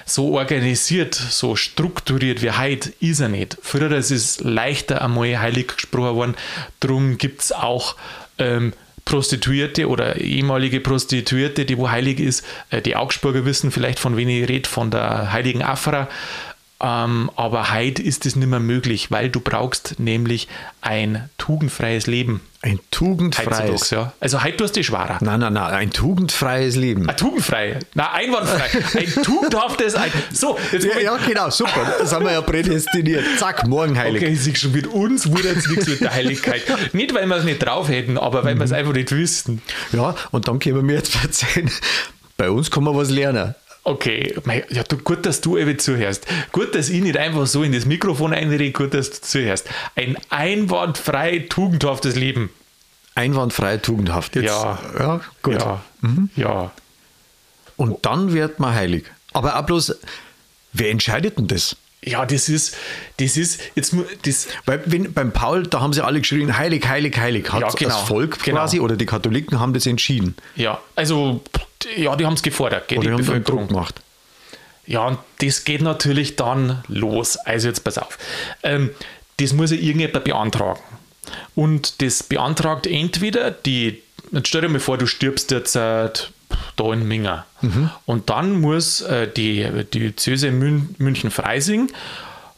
So 0.06 0.38
organisiert, 0.38 1.14
so 1.14 1.54
strukturiert 1.54 2.40
wie 2.40 2.52
heute 2.52 2.94
ist 3.00 3.20
er 3.20 3.28
nicht. 3.28 3.58
Früher 3.60 3.92
ist 3.92 4.10
es 4.10 4.40
leichter 4.40 5.02
einmal 5.02 5.38
heilig 5.38 5.68
gesprochen 5.68 6.16
worden. 6.16 6.36
Darum 6.80 7.18
gibt 7.18 7.42
es 7.42 7.52
auch 7.52 7.96
ähm, 8.38 8.72
Prostituierte 9.06 9.88
oder 9.88 10.16
ehemalige 10.20 10.80
Prostituierte, 10.80 11.64
die 11.64 11.78
wo 11.78 11.88
heilig 11.88 12.20
ist. 12.20 12.44
Äh, 12.68 12.82
die 12.82 12.96
Augsburger 12.96 13.46
wissen 13.46 13.70
vielleicht, 13.70 13.98
von 13.98 14.18
wen 14.18 14.28
ich 14.28 14.46
rede, 14.48 14.68
von 14.68 14.90
der 14.90 15.32
heiligen 15.32 15.62
Afra. 15.62 16.08
Ähm, 16.78 17.30
aber 17.36 17.72
heute 17.72 18.02
ist 18.02 18.26
es 18.26 18.36
nicht 18.36 18.48
mehr 18.48 18.60
möglich, 18.60 19.10
weil 19.10 19.30
du 19.30 19.40
brauchst 19.40 19.98
nämlich 19.98 20.46
ein 20.82 21.30
tugendfreies 21.38 22.06
Leben. 22.06 22.42
Ein 22.60 22.80
tugendfreies. 22.90 23.90
Ja. 23.90 24.12
Also 24.20 24.42
heute 24.42 24.58
tust 24.58 24.76
du 24.76 24.80
dich 24.80 24.86
schwerer. 24.88 25.18
Nein, 25.20 25.40
nein, 25.40 25.54
nein, 25.54 25.72
ein 25.72 25.90
tugendfreies 25.90 26.76
Leben. 26.76 27.08
Ein 27.08 27.16
tugendfrei. 27.16 27.78
Na, 27.94 28.12
einwandfrei. 28.12 29.00
Ein 29.00 29.22
tugendhaftes. 29.22 29.94
Ein, 29.94 30.10
so, 30.32 30.58
jetzt 30.70 30.84
Ja, 30.84 30.98
ja, 30.98 31.16
genau, 31.16 31.48
super. 31.48 31.94
Da 31.98 32.04
sind 32.04 32.24
wir 32.24 32.32
ja 32.32 32.42
prädestiniert. 32.42 33.24
Zack, 33.38 33.66
morgen 33.66 33.96
heilig. 33.96 34.22
Okay, 34.22 34.32
ich 34.32 34.40
sehe 34.42 34.56
schon, 34.56 34.72
mit 34.72 34.86
uns 34.86 35.30
wurde 35.30 35.48
jetzt 35.48 35.70
nichts 35.70 35.86
mit 35.86 36.00
der 36.00 36.12
Heiligkeit. 36.12 36.62
Nicht, 36.92 37.14
weil 37.14 37.26
wir 37.26 37.36
es 37.36 37.44
nicht 37.44 37.60
drauf 37.60 37.88
hätten, 37.88 38.18
aber 38.18 38.44
weil 38.44 38.56
wir 38.56 38.64
es 38.64 38.72
einfach 38.72 38.92
nicht 38.92 39.10
wüssten. 39.12 39.62
Ja, 39.92 40.14
und 40.30 40.46
dann 40.48 40.58
können 40.58 40.74
wir 40.76 40.82
mir 40.82 40.96
jetzt 40.96 41.16
erzählen, 41.22 41.70
bei 42.36 42.50
uns 42.50 42.70
kann 42.70 42.84
man 42.84 42.94
was 42.94 43.08
lernen. 43.10 43.54
Okay, 43.88 44.34
ja, 44.68 44.82
du, 44.82 44.98
gut, 44.98 45.24
dass 45.26 45.40
du 45.40 45.56
eben 45.56 45.78
zuhörst. 45.78 46.26
Gut, 46.50 46.74
dass 46.74 46.88
ich 46.88 47.00
nicht 47.02 47.16
einfach 47.16 47.46
so 47.46 47.62
in 47.62 47.70
das 47.70 47.84
Mikrofon 47.86 48.32
einrede, 48.32 48.72
gut, 48.72 48.92
dass 48.92 49.10
du 49.10 49.20
zuhörst. 49.20 49.68
Ein 49.94 50.16
einwandfrei 50.28 51.46
tugendhaftes 51.48 52.16
Leben. 52.16 52.50
Einwandfrei, 53.14 53.76
tugendhaft. 53.76 54.34
Jetzt, 54.34 54.46
Ja. 54.46 54.78
ja 54.98 55.20
gut. 55.40 55.54
Ja, 55.54 55.84
ja. 56.34 56.72
Und 57.76 58.04
dann 58.04 58.32
wird 58.32 58.58
man 58.58 58.74
heilig. 58.74 59.04
Aber 59.32 59.56
auch 59.56 59.62
bloß, 59.62 59.94
wer 60.72 60.90
entscheidet 60.90 61.38
denn 61.38 61.46
das? 61.46 61.76
Ja, 62.02 62.26
das 62.26 62.48
ist, 62.48 62.76
das 63.18 63.36
ist, 63.36 63.60
jetzt, 63.76 63.94
das, 64.22 64.48
Weil 64.64 64.82
wenn, 64.86 65.12
beim 65.12 65.30
Paul, 65.32 65.62
da 65.62 65.80
haben 65.80 65.92
sie 65.92 66.04
alle 66.04 66.18
geschrien, 66.20 66.58
heilig, 66.58 66.88
heilig, 66.88 67.16
heilig. 67.18 67.52
Hat 67.52 67.60
Ja, 67.60 67.68
genau, 67.68 67.90
das 67.90 68.00
Volk 68.08 68.42
genau. 68.42 68.58
quasi 68.58 68.80
oder 68.80 68.96
die 68.96 69.06
Katholiken 69.06 69.60
haben 69.60 69.72
das 69.74 69.86
entschieden. 69.86 70.34
ja, 70.56 70.80
also, 70.96 71.40
ja, 71.96 72.16
die 72.16 72.26
haben 72.26 72.34
es 72.34 72.42
gefordert, 72.42 72.88
gell, 72.88 72.98
die 72.98 73.06
die 73.06 73.12
haben 73.12 73.18
Bevölkerung. 73.18 73.68
Gemacht. 73.68 74.00
Ja, 74.86 75.06
und 75.06 75.18
das 75.40 75.64
geht 75.64 75.82
natürlich 75.82 76.36
dann 76.36 76.82
los. 76.88 77.36
Also 77.36 77.68
jetzt 77.68 77.82
pass 77.84 77.98
auf. 77.98 78.18
Ähm, 78.62 78.90
das 79.38 79.52
muss 79.52 79.70
ja 79.70 79.76
irgendjemand 79.76 80.24
beantragen. 80.24 80.80
Und 81.54 82.00
das 82.02 82.22
beantragt 82.22 82.86
entweder 82.86 83.50
die, 83.50 84.02
jetzt 84.30 84.48
stell 84.48 84.60
dir 84.60 84.68
mal 84.68 84.80
vor, 84.80 84.96
du 84.96 85.06
stirbst 85.06 85.50
jetzt 85.50 85.74
äh, 85.74 86.08
da 86.76 86.92
in 86.92 87.06
Minga. 87.08 87.46
Und 88.06 88.30
dann 88.30 88.60
muss 88.60 89.00
äh, 89.00 89.28
die, 89.28 89.66
die 89.92 89.98
Diözese 90.00 90.50
Mün 90.50 90.94
München 90.98 91.30
Freising 91.30 91.90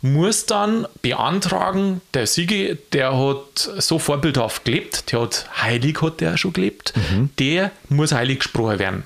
muss 0.01 0.47
dann 0.47 0.87
beantragen, 1.03 2.01
der 2.15 2.27
Siege, 2.27 2.77
der 2.93 3.19
hat 3.19 3.69
so 3.79 3.99
vorbildhaft 3.99 4.65
gelebt, 4.65 5.11
der 5.11 5.23
hat 5.23 5.49
heilig 5.61 6.01
hat 6.03 6.21
der 6.21 6.37
schon 6.37 6.53
gelebt, 6.53 6.93
der 7.39 7.73
muss 7.89 8.13
heilig 8.13 8.41
gesprochen 8.41 8.79
werden. 8.79 9.03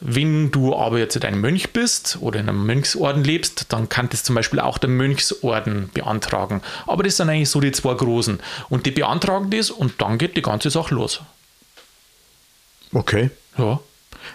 Wenn 0.00 0.50
du 0.50 0.76
aber 0.76 0.98
jetzt 0.98 1.24
ein 1.24 1.40
Mönch 1.40 1.72
bist 1.72 2.18
oder 2.20 2.38
in 2.38 2.48
einem 2.48 2.66
Mönchsorden 2.66 3.24
lebst, 3.24 3.72
dann 3.72 3.88
kann 3.88 4.08
das 4.10 4.24
zum 4.24 4.34
Beispiel 4.34 4.60
auch 4.60 4.76
der 4.76 4.90
Mönchsorden 4.90 5.88
beantragen. 5.94 6.60
Aber 6.86 7.02
das 7.02 7.16
sind 7.16 7.30
eigentlich 7.30 7.48
so 7.48 7.60
die 7.60 7.72
zwei 7.72 7.94
großen. 7.94 8.38
Und 8.68 8.84
die 8.84 8.90
beantragen 8.90 9.50
das 9.50 9.70
und 9.70 10.00
dann 10.02 10.18
geht 10.18 10.36
die 10.36 10.42
ganze 10.42 10.68
Sache 10.70 10.94
los. 10.94 11.22
Okay. 12.92 13.30
Ja. 13.56 13.80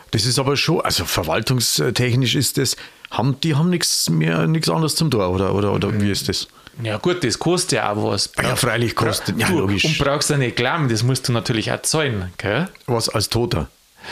Das 0.09 0.25
ist 0.25 0.39
aber 0.39 0.57
schon, 0.57 0.81
also 0.81 1.05
verwaltungstechnisch 1.05 2.35
ist 2.35 2.57
das, 2.57 2.75
haben, 3.11 3.39
die 3.41 3.55
haben 3.55 3.69
nichts 3.69 4.09
mehr, 4.09 4.47
nichts 4.47 4.69
anderes 4.69 4.95
zum 4.95 5.11
Tor, 5.11 5.29
oder, 5.29 5.53
oder, 5.53 5.73
oder 5.73 6.01
wie 6.01 6.09
ist 6.09 6.27
das? 6.27 6.47
Ja 6.81 6.97
gut, 6.97 7.23
das 7.23 7.37
kostet 7.37 7.73
ja 7.73 7.91
auch 7.91 8.11
was. 8.11 8.31
Ja, 8.41 8.55
freilich 8.55 8.95
kostet, 8.95 9.37
ja, 9.37 9.47
du, 9.47 9.59
logisch. 9.59 9.83
Und 9.83 9.97
brauchst 9.97 10.29
ja 10.29 10.37
nicht 10.37 10.55
glauben, 10.55 10.89
das 10.89 11.03
musst 11.03 11.27
du 11.27 11.33
natürlich 11.33 11.71
auch 11.71 11.81
zahlen. 11.81 12.31
Gell? 12.37 12.69
Was 12.87 13.09
als 13.09 13.29
Toter? 13.29 13.69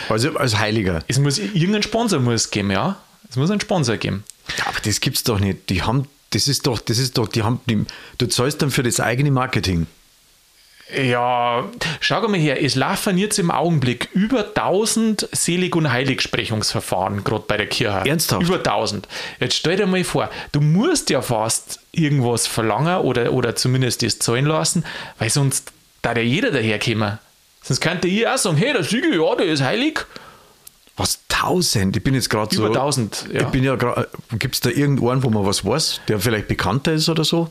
Also 0.10 0.36
als 0.38 0.58
Heiliger. 0.58 1.04
Es 1.08 1.20
muss 1.20 1.38
irgendeinen 1.38 1.84
Sponsor 1.84 2.20
muss 2.20 2.52
geben, 2.52 2.72
ja. 2.72 2.98
Es 3.30 3.36
muss 3.36 3.52
einen 3.52 3.62
Sponsor 3.62 3.98
geben. 3.98 4.24
Ja, 4.58 4.68
aber 4.68 4.80
das 4.84 5.02
gibt's 5.02 5.24
doch 5.24 5.40
nicht. 5.40 5.70
Die 5.70 5.84
haben, 5.84 6.08
das 6.32 6.48
ist 6.48 6.66
doch, 6.68 6.80
das 6.80 6.98
ist 6.98 7.18
doch, 7.18 7.28
die 7.28 7.44
haben, 7.44 7.60
die, 7.68 7.86
du 8.18 8.28
zahlst 8.28 8.62
dann 8.62 8.72
für 8.72 8.84
das 8.84 9.00
eigene 9.00 9.32
Marketing. 9.32 9.88
Ja, 10.96 11.70
schau 12.00 12.28
mal 12.28 12.40
her, 12.40 12.64
es 12.64 12.74
laufen 12.74 13.18
jetzt 13.20 13.38
im 13.38 13.52
Augenblick 13.52 14.10
über 14.14 14.48
1000 14.56 15.30
Selig- 15.32 15.76
und 15.76 15.92
Heiligsprechungsverfahren, 15.92 17.24
gerade 17.24 17.44
bei 17.48 17.58
der 17.58 17.68
Kirche. 17.68 18.10
Ernsthaft? 18.10 18.42
Über 18.42 18.58
1000. 18.58 19.08
Jetzt 19.40 19.56
stell 19.56 19.76
dir 19.76 19.86
mal 19.86 20.04
vor, 20.04 20.32
du 20.52 20.62
musst 20.62 21.12
ja 21.12 21.22
fast 21.22 21.80
irgendwas 21.92 22.48
verlangen 22.48 23.02
oder, 23.02 23.34
oder 23.34 23.56
zumindest 23.56 24.02
das 24.02 24.18
zahlen 24.18 24.46
lassen, 24.46 24.84
weil 25.20 25.30
sonst 25.30 25.72
da 26.02 26.14
ja 26.14 26.22
jeder 26.22 26.50
daherkommen. 26.50 27.20
Sonst 27.62 27.82
könnte 27.82 28.08
ich 28.08 28.28
auch 28.28 28.38
sagen, 28.38 28.58
hey, 28.58 28.74
der 28.74 28.84
Siegel, 28.84 29.16
ja, 29.16 29.36
der 29.36 29.48
ist 29.48 29.62
heilig. 29.62 30.06
Was, 30.98 31.20
1000? 31.30 31.96
Ich 31.96 32.04
bin 32.04 32.14
jetzt 32.14 32.30
gerade 32.30 32.54
so. 32.54 32.66
Über 32.66 32.76
1000, 32.76 33.28
ja. 33.34 33.42
Ich 33.42 33.48
bin 33.48 33.64
ja 33.64 33.76
gerade. 33.76 34.10
Gibt 34.38 34.56
es 34.56 34.62
da 34.62 34.70
irgendeinen, 34.70 35.24
wo 35.24 35.30
man 35.30 35.46
was 35.46 35.66
weiß, 35.66 36.02
der 36.08 36.20
vielleicht 36.20 36.48
bekannter 36.48 36.94
ist 36.94 37.08
oder 37.10 37.24
so? 37.24 37.50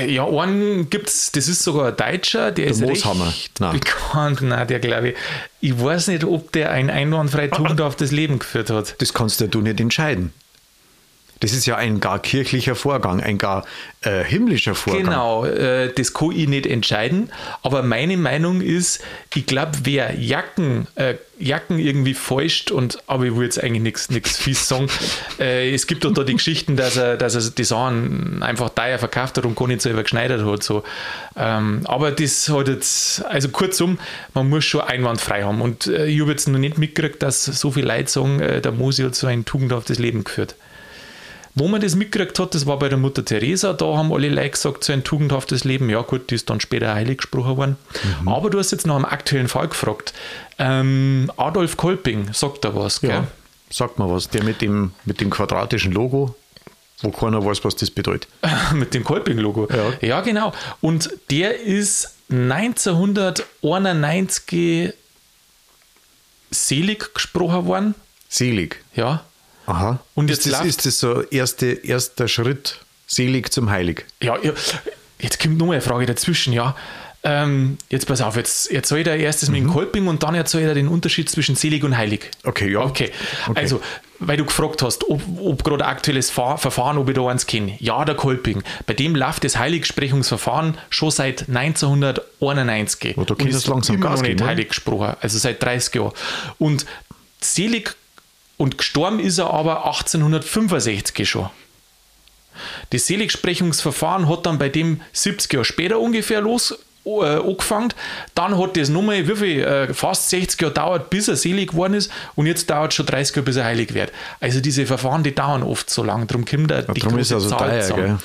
Äh, 0.00 0.12
Ja, 0.12 0.26
einen 0.26 0.90
gibt's, 0.90 1.32
das 1.32 1.48
ist 1.48 1.62
sogar 1.62 1.88
ein 1.88 1.96
Deutscher, 1.96 2.50
der, 2.52 2.66
ist 2.66 2.80
Mooshammer. 2.80 3.28
recht 3.28 3.60
Nein. 3.60 3.80
bekannt. 3.80 4.42
Nein, 4.42 4.68
der 4.68 4.78
glaube 4.80 5.10
ich. 5.10 5.16
Ich 5.60 5.82
weiß 5.82 6.08
nicht, 6.08 6.24
ob 6.24 6.52
der 6.52 6.70
ein 6.70 6.90
einwandfrei 6.90 7.48
tugendhaftes 7.48 8.10
Leben 8.10 8.38
geführt 8.38 8.70
hat. 8.70 9.00
Das 9.00 9.14
kannst 9.14 9.40
ja 9.40 9.46
du 9.46 9.60
nicht 9.62 9.80
entscheiden. 9.80 10.32
Das 11.40 11.52
ist 11.52 11.64
ja 11.64 11.76
ein 11.76 12.00
gar 12.00 12.18
kirchlicher 12.18 12.74
Vorgang, 12.74 13.20
ein 13.22 13.38
gar 13.38 13.64
äh, 14.02 14.22
himmlischer 14.22 14.74
Vorgang. 14.74 15.04
Genau, 15.04 15.44
äh, 15.46 15.92
das 15.92 16.12
kann 16.12 16.32
ich 16.32 16.46
nicht 16.46 16.66
entscheiden. 16.66 17.30
Aber 17.62 17.82
meine 17.82 18.18
Meinung 18.18 18.60
ist, 18.60 19.02
ich 19.34 19.46
glaube, 19.46 19.72
wer 19.84 20.18
Jacken, 20.18 20.86
äh, 20.96 21.14
Jacken 21.38 21.78
irgendwie 21.78 22.12
fälscht 22.12 22.70
und, 22.70 22.98
aber 23.06 23.24
ich 23.24 23.34
will 23.34 23.44
jetzt 23.44 23.62
eigentlich 23.62 24.10
nichts 24.10 24.36
fies 24.36 24.68
sagen. 24.68 24.88
Äh, 25.38 25.72
es 25.72 25.86
gibt 25.86 26.04
da 26.04 26.10
die 26.10 26.34
Geschichten, 26.34 26.76
dass 26.76 26.98
er, 26.98 27.16
dass 27.16 27.34
er 27.34 27.50
die 27.50 27.64
Sachen 27.64 28.42
einfach 28.42 28.68
teuer 28.70 28.98
verkauft 28.98 29.38
hat 29.38 29.46
und 29.46 29.56
gar 29.56 29.66
nicht 29.66 29.80
selber 29.80 30.02
geschneidert 30.02 30.44
hat. 30.44 30.62
So. 30.62 30.84
Ähm, 31.36 31.80
aber 31.84 32.10
das 32.10 32.50
hat 32.50 32.68
jetzt, 32.68 33.24
also 33.24 33.48
kurzum, 33.48 33.98
man 34.34 34.50
muss 34.50 34.66
schon 34.66 34.82
einwandfrei 34.82 35.44
haben. 35.44 35.62
Und 35.62 35.86
äh, 35.86 36.04
ich 36.04 36.20
habe 36.20 36.30
jetzt 36.32 36.48
noch 36.48 36.58
nicht 36.58 36.76
mitgekriegt, 36.76 37.22
dass 37.22 37.46
so 37.46 37.70
viele 37.70 37.88
Leute 37.88 38.10
sagen, 38.10 38.40
äh, 38.40 38.60
der 38.60 38.72
Mosi 38.72 39.04
hat 39.04 39.14
so 39.14 39.26
ein 39.26 39.46
tugendhaftes 39.46 39.98
Leben 39.98 40.24
geführt. 40.24 40.54
Wo 41.54 41.66
man 41.66 41.80
das 41.80 41.96
mitgekriegt 41.96 42.38
hat, 42.38 42.54
das 42.54 42.66
war 42.66 42.78
bei 42.78 42.88
der 42.88 42.98
Mutter 42.98 43.24
Teresa, 43.24 43.72
da 43.72 43.96
haben 43.96 44.12
alle 44.12 44.28
Leute 44.28 44.50
gesagt, 44.50 44.84
so 44.84 44.92
ein 44.92 45.02
tugendhaftes 45.02 45.64
Leben, 45.64 45.90
ja 45.90 46.02
gut, 46.02 46.30
die 46.30 46.36
ist 46.36 46.48
dann 46.48 46.60
später 46.60 46.94
heilig 46.94 47.16
gesprochen 47.18 47.56
worden. 47.56 47.76
Aber 48.24 48.50
du 48.50 48.58
hast 48.58 48.70
jetzt 48.70 48.86
nach 48.86 48.94
einem 48.94 49.04
aktuellen 49.04 49.48
Fall 49.48 49.66
gefragt. 49.68 50.14
Ähm, 50.58 51.30
Adolf 51.36 51.76
Kolping, 51.76 52.32
sagt 52.32 52.64
da 52.64 52.76
was, 52.76 53.00
gell? 53.00 53.10
Ja, 53.10 53.26
sag 53.68 53.98
mal 53.98 54.08
was. 54.08 54.28
Der 54.28 54.44
mit 54.44 54.62
dem, 54.62 54.92
mit 55.04 55.20
dem 55.20 55.30
quadratischen 55.30 55.90
Logo, 55.92 56.36
wo 57.02 57.10
keiner 57.10 57.44
weiß, 57.44 57.64
was 57.64 57.74
das 57.76 57.90
bedeutet. 57.90 58.28
mit 58.74 58.94
dem 58.94 59.02
Kolping-Logo. 59.02 59.66
Ja. 59.70 59.92
ja, 60.00 60.20
genau. 60.20 60.52
Und 60.80 61.10
der 61.30 61.58
ist 61.60 62.14
1991 62.30 64.92
selig 66.50 67.14
gesprochen 67.14 67.66
worden. 67.66 67.96
Selig. 68.28 68.84
Ja. 68.94 69.24
Aha. 69.66 69.98
Und 70.14 70.30
ist 70.30 70.44
jetzt 70.44 70.52
das, 70.54 70.60
läuft- 70.60 70.68
ist 70.68 70.86
das 70.86 70.98
so 71.00 71.22
erste, 71.22 71.66
erster 71.66 72.28
Schritt, 72.28 72.78
selig 73.06 73.52
zum 73.52 73.70
Heilig? 73.70 74.04
Ja, 74.22 74.36
jetzt 75.18 75.40
kommt 75.40 75.58
noch 75.58 75.70
eine 75.70 75.80
Frage 75.80 76.06
dazwischen, 76.06 76.52
ja. 76.52 76.74
Ähm, 77.22 77.76
jetzt 77.90 78.06
pass 78.06 78.22
auf, 78.22 78.36
jetzt 78.36 78.70
erzählt 78.72 79.06
er 79.06 79.14
erstes 79.18 79.50
mit 79.50 79.60
dem 79.60 79.68
Kolping 79.68 80.06
und 80.08 80.22
dann 80.22 80.34
erzählt 80.34 80.64
er 80.64 80.72
den 80.74 80.88
Unterschied 80.88 81.28
zwischen 81.28 81.54
selig 81.54 81.84
und 81.84 81.94
heilig. 81.98 82.30
Okay, 82.44 82.72
ja. 82.72 82.80
Okay. 82.80 83.10
Okay. 83.46 83.60
Also, 83.60 83.82
weil 84.20 84.38
du 84.38 84.46
gefragt 84.46 84.80
hast, 84.80 85.06
ob, 85.10 85.20
ob 85.38 85.62
gerade 85.62 85.84
aktuelles 85.84 86.30
Fahr 86.30 86.56
Verfahren, 86.56 86.96
ob 86.96 87.10
ich 87.10 87.14
da 87.14 87.26
eins 87.28 87.46
kenne. 87.46 87.76
Ja, 87.78 88.06
der 88.06 88.14
Kolping. 88.14 88.62
Bei 88.86 88.94
dem 88.94 89.14
läuft 89.14 89.44
das 89.44 89.58
Heiligsprechungsverfahren 89.58 90.78
schon 90.88 91.10
seit 91.10 91.46
1991. 91.50 93.18
Oh, 93.18 93.24
da 93.24 93.34
und 93.34 93.42
ist 93.46 93.54
das 93.54 93.66
langsam 93.66 93.96
immer 93.96 94.10
noch 94.10 94.22
nicht 94.22 94.42
heilig 94.42 94.68
gesprochen, 94.68 95.14
also 95.20 95.38
seit 95.38 95.62
30 95.62 95.94
Jahren. 95.96 96.12
Und 96.58 96.86
selig 97.40 97.96
und 98.60 98.76
gestorben 98.76 99.20
ist 99.20 99.38
er 99.38 99.54
aber 99.54 99.86
1865 99.86 101.26
schon. 101.26 101.48
Das 102.90 103.06
Seligsprechungsverfahren 103.06 104.28
hat 104.28 104.44
dann 104.44 104.58
bei 104.58 104.68
dem 104.68 105.00
70 105.14 105.50
Jahre 105.50 105.64
später 105.64 105.98
ungefähr 105.98 106.42
los 106.42 106.78
äh, 107.06 107.10
angefangen. 107.10 107.94
Dann 108.34 108.58
hat 108.58 108.76
das 108.76 108.90
nochmal, 108.90 109.26
wie 109.26 109.36
viel, 109.36 109.64
äh, 109.64 109.94
fast 109.94 110.28
60 110.28 110.60
Jahre 110.60 110.74
dauert, 110.74 111.08
bis 111.08 111.28
er 111.28 111.36
selig 111.36 111.70
geworden 111.70 111.94
ist 111.94 112.12
und 112.34 112.44
jetzt 112.44 112.68
dauert 112.68 112.92
es 112.92 112.96
schon 112.96 113.06
30 113.06 113.36
Jahre, 113.36 113.46
bis 113.46 113.56
er 113.56 113.64
heilig 113.64 113.94
wird. 113.94 114.12
Also 114.40 114.60
diese 114.60 114.84
Verfahren, 114.84 115.22
die 115.22 115.34
dauern 115.34 115.62
oft 115.62 115.88
so 115.88 116.04
lang. 116.04 116.26
Darum 116.26 116.44
kommt 116.44 116.70
da 116.70 116.82
die 116.82 117.00
drum 117.00 117.16
ist 117.16 117.30
große 117.30 117.34
er 117.34 117.40
so 117.40 117.48
Zahl 117.56 117.88
teuer? 117.88 118.18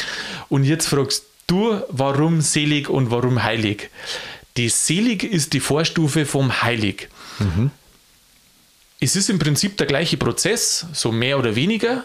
Und 0.49 0.65
jetzt 0.65 0.87
fragst 0.89 1.27
du, 1.47 1.81
warum 1.87 2.41
selig 2.41 2.89
und 2.89 3.09
warum 3.09 3.41
heilig? 3.41 3.89
Die 4.57 4.67
selig 4.67 5.23
ist 5.23 5.53
die 5.53 5.61
Vorstufe 5.61 6.25
vom 6.25 6.61
heilig. 6.61 7.07
Es 8.99 9.15
ist 9.15 9.29
im 9.29 9.39
Prinzip 9.39 9.77
der 9.77 9.87
gleiche 9.87 10.17
Prozess, 10.17 10.85
so 10.93 11.11
mehr 11.11 11.37
oder 11.37 11.55
weniger, 11.55 12.03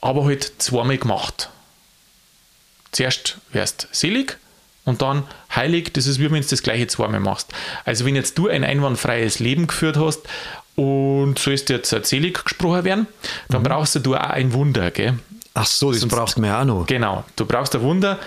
aber 0.00 0.24
halt 0.24 0.52
zweimal 0.58 0.98
gemacht. 0.98 1.50
Zuerst 2.92 3.38
wärst 3.52 3.88
selig 3.92 4.38
und 4.84 5.02
dann 5.02 5.24
heilig, 5.54 5.92
das 5.92 6.06
ist 6.06 6.18
wie 6.18 6.30
wenn 6.30 6.42
du 6.42 6.46
das 6.48 6.62
gleiche 6.62 6.86
zweimal 6.86 7.20
machst. 7.20 7.52
Also 7.84 8.04
wenn 8.04 8.16
jetzt 8.16 8.36
du 8.38 8.48
ein 8.48 8.64
einwandfreies 8.64 9.38
Leben 9.38 9.66
geführt 9.66 9.96
hast 9.96 10.20
und 10.76 11.38
sollst 11.38 11.70
jetzt 11.70 11.90
selig 12.08 12.44
gesprochen 12.44 12.84
werden, 12.84 13.06
dann 13.48 13.62
brauchst 13.62 13.94
du 14.04 14.14
auch 14.14 14.20
ein 14.20 14.52
Wunder, 14.52 14.90
gell? 14.90 15.18
Ach 15.54 15.66
so, 15.66 15.90
das 15.92 16.00
Sonst- 16.00 16.14
braucht 16.14 16.38
man 16.38 16.50
ja 16.50 16.60
auch 16.62 16.64
noch. 16.64 16.86
Genau, 16.86 17.24
du 17.36 17.44
brauchst 17.46 17.74
ein 17.74 17.82
Wunder, 17.82 18.18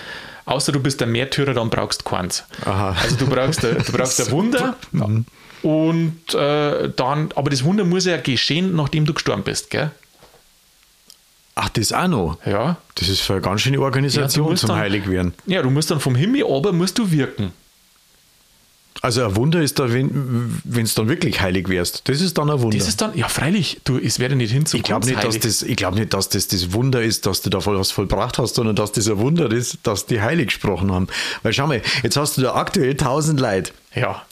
außer 0.46 0.72
du 0.72 0.80
bist 0.80 1.02
ein 1.02 1.12
Märtyrer, 1.12 1.52
dann 1.54 1.68
brauchst 1.70 2.00
du 2.00 2.08
keins. 2.10 2.44
Aha. 2.64 2.96
Also 3.02 3.16
du 3.16 3.26
brauchst, 3.26 3.64
ein- 3.64 3.76
du 3.84 3.92
brauchst 3.92 4.20
ein 4.20 4.30
Wunder 4.30 4.76
und 5.62 6.34
äh, 6.34 6.88
dann, 6.96 7.28
aber 7.34 7.50
das 7.50 7.62
Wunder 7.64 7.84
muss 7.84 8.06
ja 8.06 8.16
geschehen, 8.16 8.74
nachdem 8.74 9.04
du 9.04 9.12
gestorben 9.14 9.42
bist, 9.42 9.68
gell? 9.70 9.90
Ach, 11.58 11.68
das 11.70 11.90
auch 11.92 12.06
noch. 12.08 12.38
Ja. 12.44 12.76
Das 12.96 13.08
ist 13.08 13.20
für 13.22 13.34
eine 13.34 13.42
ganz 13.42 13.62
schöne 13.62 13.76
Ja, 13.78 13.82
Organisation 13.82 14.50
musst 14.50 14.60
zum 14.60 14.68
dann- 14.68 14.78
Heilig 14.78 15.08
werden. 15.08 15.32
Ja, 15.46 15.62
du 15.62 15.70
musst 15.70 15.90
dann 15.90 16.00
vom 16.00 16.14
Himmel 16.14 16.44
aber 16.44 16.72
musst 16.72 16.98
du 16.98 17.10
wirken. 17.10 17.52
Also 19.02 19.24
ein 19.24 19.36
Wunder 19.36 19.60
ist 19.62 19.78
da, 19.78 19.92
wenn 19.92 20.60
es 20.76 20.94
dann 20.94 21.08
wirklich 21.08 21.40
heilig 21.40 21.68
wärst. 21.68 22.02
Das 22.08 22.20
ist 22.20 22.38
dann 22.38 22.50
ein 22.50 22.60
Wunder. 22.60 22.76
Das 22.78 22.88
ist 22.88 23.00
dann, 23.00 23.16
ja 23.16 23.28
freilich, 23.28 23.80
du, 23.84 23.98
es 23.98 24.18
werde 24.18 24.36
nicht 24.36 24.52
hin 24.52 24.66
zum 24.66 24.78
ich 24.78 24.84
glaube 24.84 25.06
nicht, 25.06 25.22
dass 25.22 25.38
das, 25.38 25.62
ich 25.62 25.76
glaub 25.76 25.94
nicht, 25.94 26.12
dass 26.14 26.28
das 26.28 26.48
das 26.48 26.72
Wunder 26.72 27.02
ist, 27.02 27.26
dass 27.26 27.42
du 27.42 27.50
da 27.50 27.60
voll 27.60 27.78
was 27.78 27.90
vollbracht 27.90 28.38
hast, 28.38 28.54
sondern 28.54 28.74
dass 28.76 28.92
das 28.92 29.08
ein 29.08 29.18
Wunder 29.18 29.50
ist, 29.52 29.78
dass 29.82 30.06
die 30.06 30.20
heilig 30.20 30.46
gesprochen 30.48 30.90
haben. 30.92 31.08
Weil 31.42 31.52
schau 31.52 31.66
mal, 31.66 31.82
jetzt 32.02 32.16
hast 32.16 32.36
du 32.38 32.42
da 32.42 32.54
aktuell 32.54 32.90
1000 32.92 33.38
Leute, 33.40 33.72
Ja. 33.94 34.22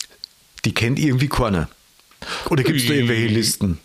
die 0.65 0.73
kennt 0.75 0.99
irgendwie 0.99 1.29
keiner. 1.29 1.69
Oder 2.49 2.63
gibt 2.65 2.81
es 2.81 2.87
da 2.87 2.95
irgendwelche 2.95 3.27
Listen? 3.27 3.79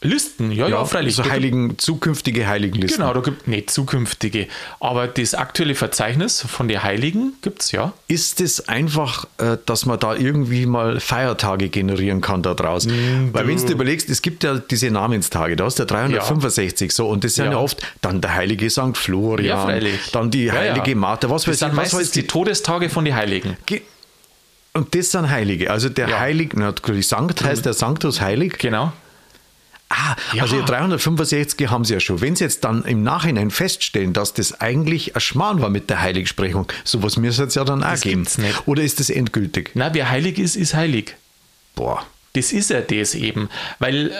Listen, 0.00 0.52
ja, 0.52 0.68
ja, 0.68 0.84
freilich. 0.84 1.16
So 1.16 1.22
Da 1.22 1.24
gibt- 1.24 1.34
heiligen, 1.34 1.76
zukünftige 1.78 2.46
Heiligenlisten. 2.46 3.00
Genau, 3.00 3.12
da 3.12 3.20
gibt 3.20 3.48
nicht 3.48 3.68
zukünftige. 3.68 4.46
Aber 4.78 5.08
das 5.08 5.34
aktuelle 5.34 5.74
Verzeichnis 5.74 6.40
von 6.40 6.68
den 6.68 6.84
Heiligen 6.84 7.32
gibt 7.42 7.62
es 7.62 7.72
ja. 7.72 7.92
Ist 8.06 8.40
es 8.40 8.68
einfach, 8.68 9.24
äh, 9.38 9.56
dass 9.66 9.86
man 9.86 9.98
da 9.98 10.14
irgendwie 10.14 10.66
mal 10.66 11.00
Feiertage 11.00 11.68
generieren 11.68 12.20
kann 12.20 12.44
da 12.44 12.54
draußen? 12.54 12.92
Mm, 12.92 13.34
Weil 13.34 13.48
wenn 13.48 13.56
du 13.56 13.72
überlegst, 13.72 14.08
es 14.08 14.22
gibt 14.22 14.44
ja 14.44 14.58
diese 14.58 14.88
Namenstage, 14.92 15.56
da 15.56 15.64
hast 15.64 15.80
du 15.80 15.82
ja 15.82 15.86
365 15.88 16.92
so 16.92 17.08
und 17.08 17.24
das 17.24 17.34
sind 17.34 17.46
ja. 17.46 17.52
Ja. 17.52 17.58
oft 17.58 17.82
dann 18.00 18.20
der 18.20 18.34
heilige 18.36 18.70
St. 18.70 18.96
Florian, 18.96 19.46
Ja, 19.82 19.90
dann 20.12 20.30
die 20.30 20.44
Ja, 20.44 20.54
ja. 20.54 20.60
heilige 20.74 20.94
Martha, 20.94 21.28
was 21.28 21.42
Das 21.42 21.54
weiß 21.54 21.58
sind 21.58 21.68
ich, 21.70 21.72
was 21.72 21.76
meistens 21.76 22.00
weiß 22.00 22.10
die 22.12 22.20
die. 22.20 22.26
Todestage 22.28 22.88
von 22.88 23.04
den 23.04 23.16
Heiligen. 23.16 23.56
Ge- 23.66 23.82
Und 24.74 24.94
das 24.94 25.10
sind 25.10 25.28
Heilige. 25.28 25.72
Also 25.72 25.88
der 25.88 26.08
Ja. 26.08 26.20
Heilige, 26.20 26.56
na, 26.56 26.70
die 26.70 27.02
Sankt 27.02 27.42
heißt 27.42 27.66
der 27.66 27.72
Sanctus 27.72 28.20
Heilig. 28.20 28.58
Genau. 28.58 28.92
Ah, 29.90 30.16
Ja. 30.34 30.42
also 30.42 30.62
365 30.62 31.70
haben 31.70 31.84
sie 31.84 31.94
ja 31.94 32.00
schon. 32.00 32.20
Wenn 32.20 32.36
sie 32.36 32.44
jetzt 32.44 32.62
dann 32.64 32.84
im 32.84 33.02
Nachhinein 33.02 33.50
feststellen, 33.50 34.12
dass 34.12 34.34
das 34.34 34.60
eigentlich 34.60 35.14
ein 35.16 35.20
Schmarrn 35.20 35.60
war 35.62 35.70
mit 35.70 35.88
der 35.88 36.00
Heiligsprechung, 36.02 36.66
sowas 36.84 37.16
müsste 37.16 37.44
es 37.44 37.54
ja 37.54 37.64
dann 37.64 37.82
auch 37.82 37.90
Das 37.92 38.02
geben. 38.02 38.22
gibt's 38.22 38.38
nicht. 38.38 38.66
Oder 38.66 38.82
ist 38.82 39.00
das 39.00 39.08
endgültig? 39.10 39.70
Na, 39.74 39.94
wer 39.94 40.10
heilig 40.10 40.38
ist, 40.38 40.56
ist 40.56 40.74
heilig. 40.74 41.14
Boah. 41.74 42.04
Das 42.34 42.52
ist 42.52 42.70
ja 42.70 42.80
das 42.82 43.14
eben. 43.14 43.48
Weil 43.78 44.10
äh, 44.10 44.14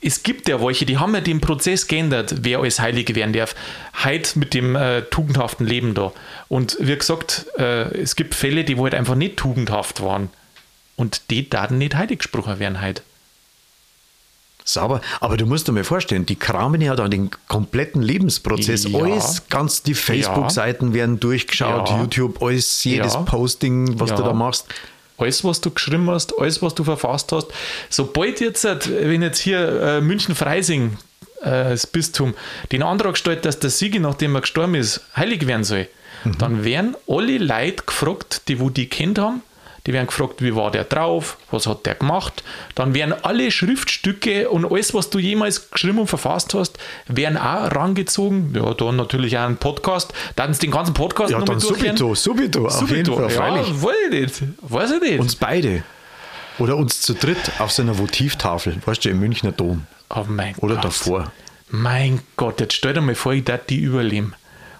es 0.00 0.22
gibt 0.24 0.48
ja 0.48 0.60
welche, 0.60 0.84
die 0.84 0.98
haben 0.98 1.14
ja 1.14 1.20
den 1.20 1.40
Prozess 1.40 1.86
geändert, 1.86 2.34
wer 2.42 2.58
als 2.58 2.80
Heilige 2.80 3.14
werden 3.14 3.32
darf. 3.32 3.54
Heute 4.02 4.38
mit 4.38 4.52
dem 4.52 4.74
äh, 4.74 5.02
tugendhaften 5.02 5.64
Leben 5.66 5.94
da. 5.94 6.12
Und 6.48 6.76
wie 6.80 6.96
gesagt, 6.96 7.46
äh, 7.56 7.84
es 7.96 8.16
gibt 8.16 8.34
Fälle, 8.34 8.64
die 8.64 8.76
halt 8.76 8.94
einfach 8.94 9.14
nicht 9.14 9.36
tugendhaft 9.36 10.02
waren. 10.02 10.28
Und 10.96 11.30
die 11.30 11.48
daten 11.48 11.78
nicht 11.78 11.94
heilig 11.94 12.18
gesprochen 12.18 12.58
werden 12.58 12.82
heute. 12.82 13.02
Sauber. 14.66 15.00
Aber 15.20 15.36
du 15.36 15.44
musst 15.44 15.68
dir 15.68 15.72
mal 15.72 15.84
vorstellen, 15.84 16.24
die 16.24 16.36
kramen 16.36 16.80
ja 16.80 16.96
dann 16.96 17.10
den 17.10 17.30
kompletten 17.48 18.00
Lebensprozess. 18.02 18.84
Ja. 18.84 18.98
Alles, 18.98 19.42
ganz 19.50 19.82
die 19.82 19.94
Facebook-Seiten 19.94 20.94
werden 20.94 21.20
durchgeschaut, 21.20 21.90
Ja. 21.90 22.00
YouTube, 22.00 22.42
alles, 22.42 22.82
jedes. 22.84 23.14
Posting, 23.26 24.00
was 24.00 24.10
du 24.14 24.22
da 24.22 24.32
machst. 24.32 24.66
alles, 25.18 25.44
was 25.44 25.60
du 25.60 25.70
geschrieben 25.70 26.10
hast, 26.10 26.32
alles, 26.40 26.60
was 26.62 26.74
du 26.74 26.82
verfasst 26.82 27.30
hast, 27.32 27.48
sobald 27.90 28.40
jetzt, 28.40 28.64
äh, 28.64 28.78
wenn 29.08 29.22
jetzt 29.22 29.38
hier 29.38 29.80
äh, 29.82 30.00
München-Freising, 30.00 30.96
äh, 31.42 31.50
das 31.70 31.86
Bistum, 31.86 32.34
den 32.72 32.82
Antrag 32.82 33.16
stellt, 33.18 33.44
dass 33.44 33.58
der 33.58 33.70
Sigi, 33.70 33.98
nachdem 33.98 34.34
er 34.34 34.40
gestorben 34.40 34.74
ist, 34.74 35.02
heilig 35.14 35.46
werden 35.46 35.64
soll, 35.64 35.88
dann 36.38 36.64
werden 36.64 36.96
alle 37.06 37.36
Leute 37.36 37.82
gefragt, 37.84 38.48
die 38.48 38.58
wo 38.58 38.70
die 38.70 38.88
kennt 38.88 39.18
haben, 39.18 39.42
die 39.86 39.92
werden 39.92 40.06
gefragt, 40.06 40.40
wie 40.42 40.54
war 40.56 40.70
der 40.70 40.84
drauf, 40.84 41.36
was 41.50 41.66
hat 41.66 41.84
der 41.84 41.94
gemacht. 41.94 42.42
Dann 42.74 42.94
werden 42.94 43.14
alle 43.22 43.50
Schriftstücke 43.50 44.48
und 44.48 44.64
alles, 44.64 44.94
was 44.94 45.10
du 45.10 45.18
jemals 45.18 45.70
geschrieben 45.70 45.98
und 45.98 46.06
verfasst 46.06 46.54
hast, 46.54 46.78
werden 47.06 47.36
auch 47.36 47.70
rangezogen. 47.74 48.54
Ja, 48.54 48.72
dann 48.74 48.96
natürlich 48.96 49.36
auch 49.36 49.42
ein 49.44 49.56
Podcast. 49.58 50.12
Dann 50.36 50.52
den 50.52 50.70
ganzen 50.70 50.94
Podcast 50.94 51.32
Ja, 51.32 51.40
dann 51.40 51.60
subito, 51.60 52.14
subito, 52.14 52.66
auf 52.66 52.90
jeden 52.90 53.04
Subito. 53.04 53.28
Fall, 53.28 53.56
Ja, 53.56 53.82
weiß 53.82 53.96
ich 54.10 54.10
nicht. 54.10 54.42
Weiß 54.62 54.90
ich 54.92 55.00
nicht. 55.02 55.20
Uns 55.20 55.36
beide. 55.36 55.82
Oder 56.58 56.76
uns 56.76 57.02
zu 57.02 57.14
dritt 57.14 57.50
auf 57.58 57.72
so 57.72 57.82
einer 57.82 57.98
Votivtafel, 57.98 58.76
weißt 58.86 59.04
du, 59.04 59.10
im 59.10 59.18
Münchner 59.20 59.52
Dom. 59.52 59.86
oh 60.10 60.24
mein 60.28 60.54
Oder 60.58 60.76
Gott. 60.76 60.84
davor. 60.84 61.32
Mein 61.68 62.20
Gott, 62.36 62.60
jetzt 62.60 62.74
stell 62.74 62.92
dir 62.94 63.00
mal 63.00 63.14
vor, 63.16 63.32
ich 63.32 63.42
darf 63.44 63.66
die 63.66 63.80
überleben. 63.80 64.34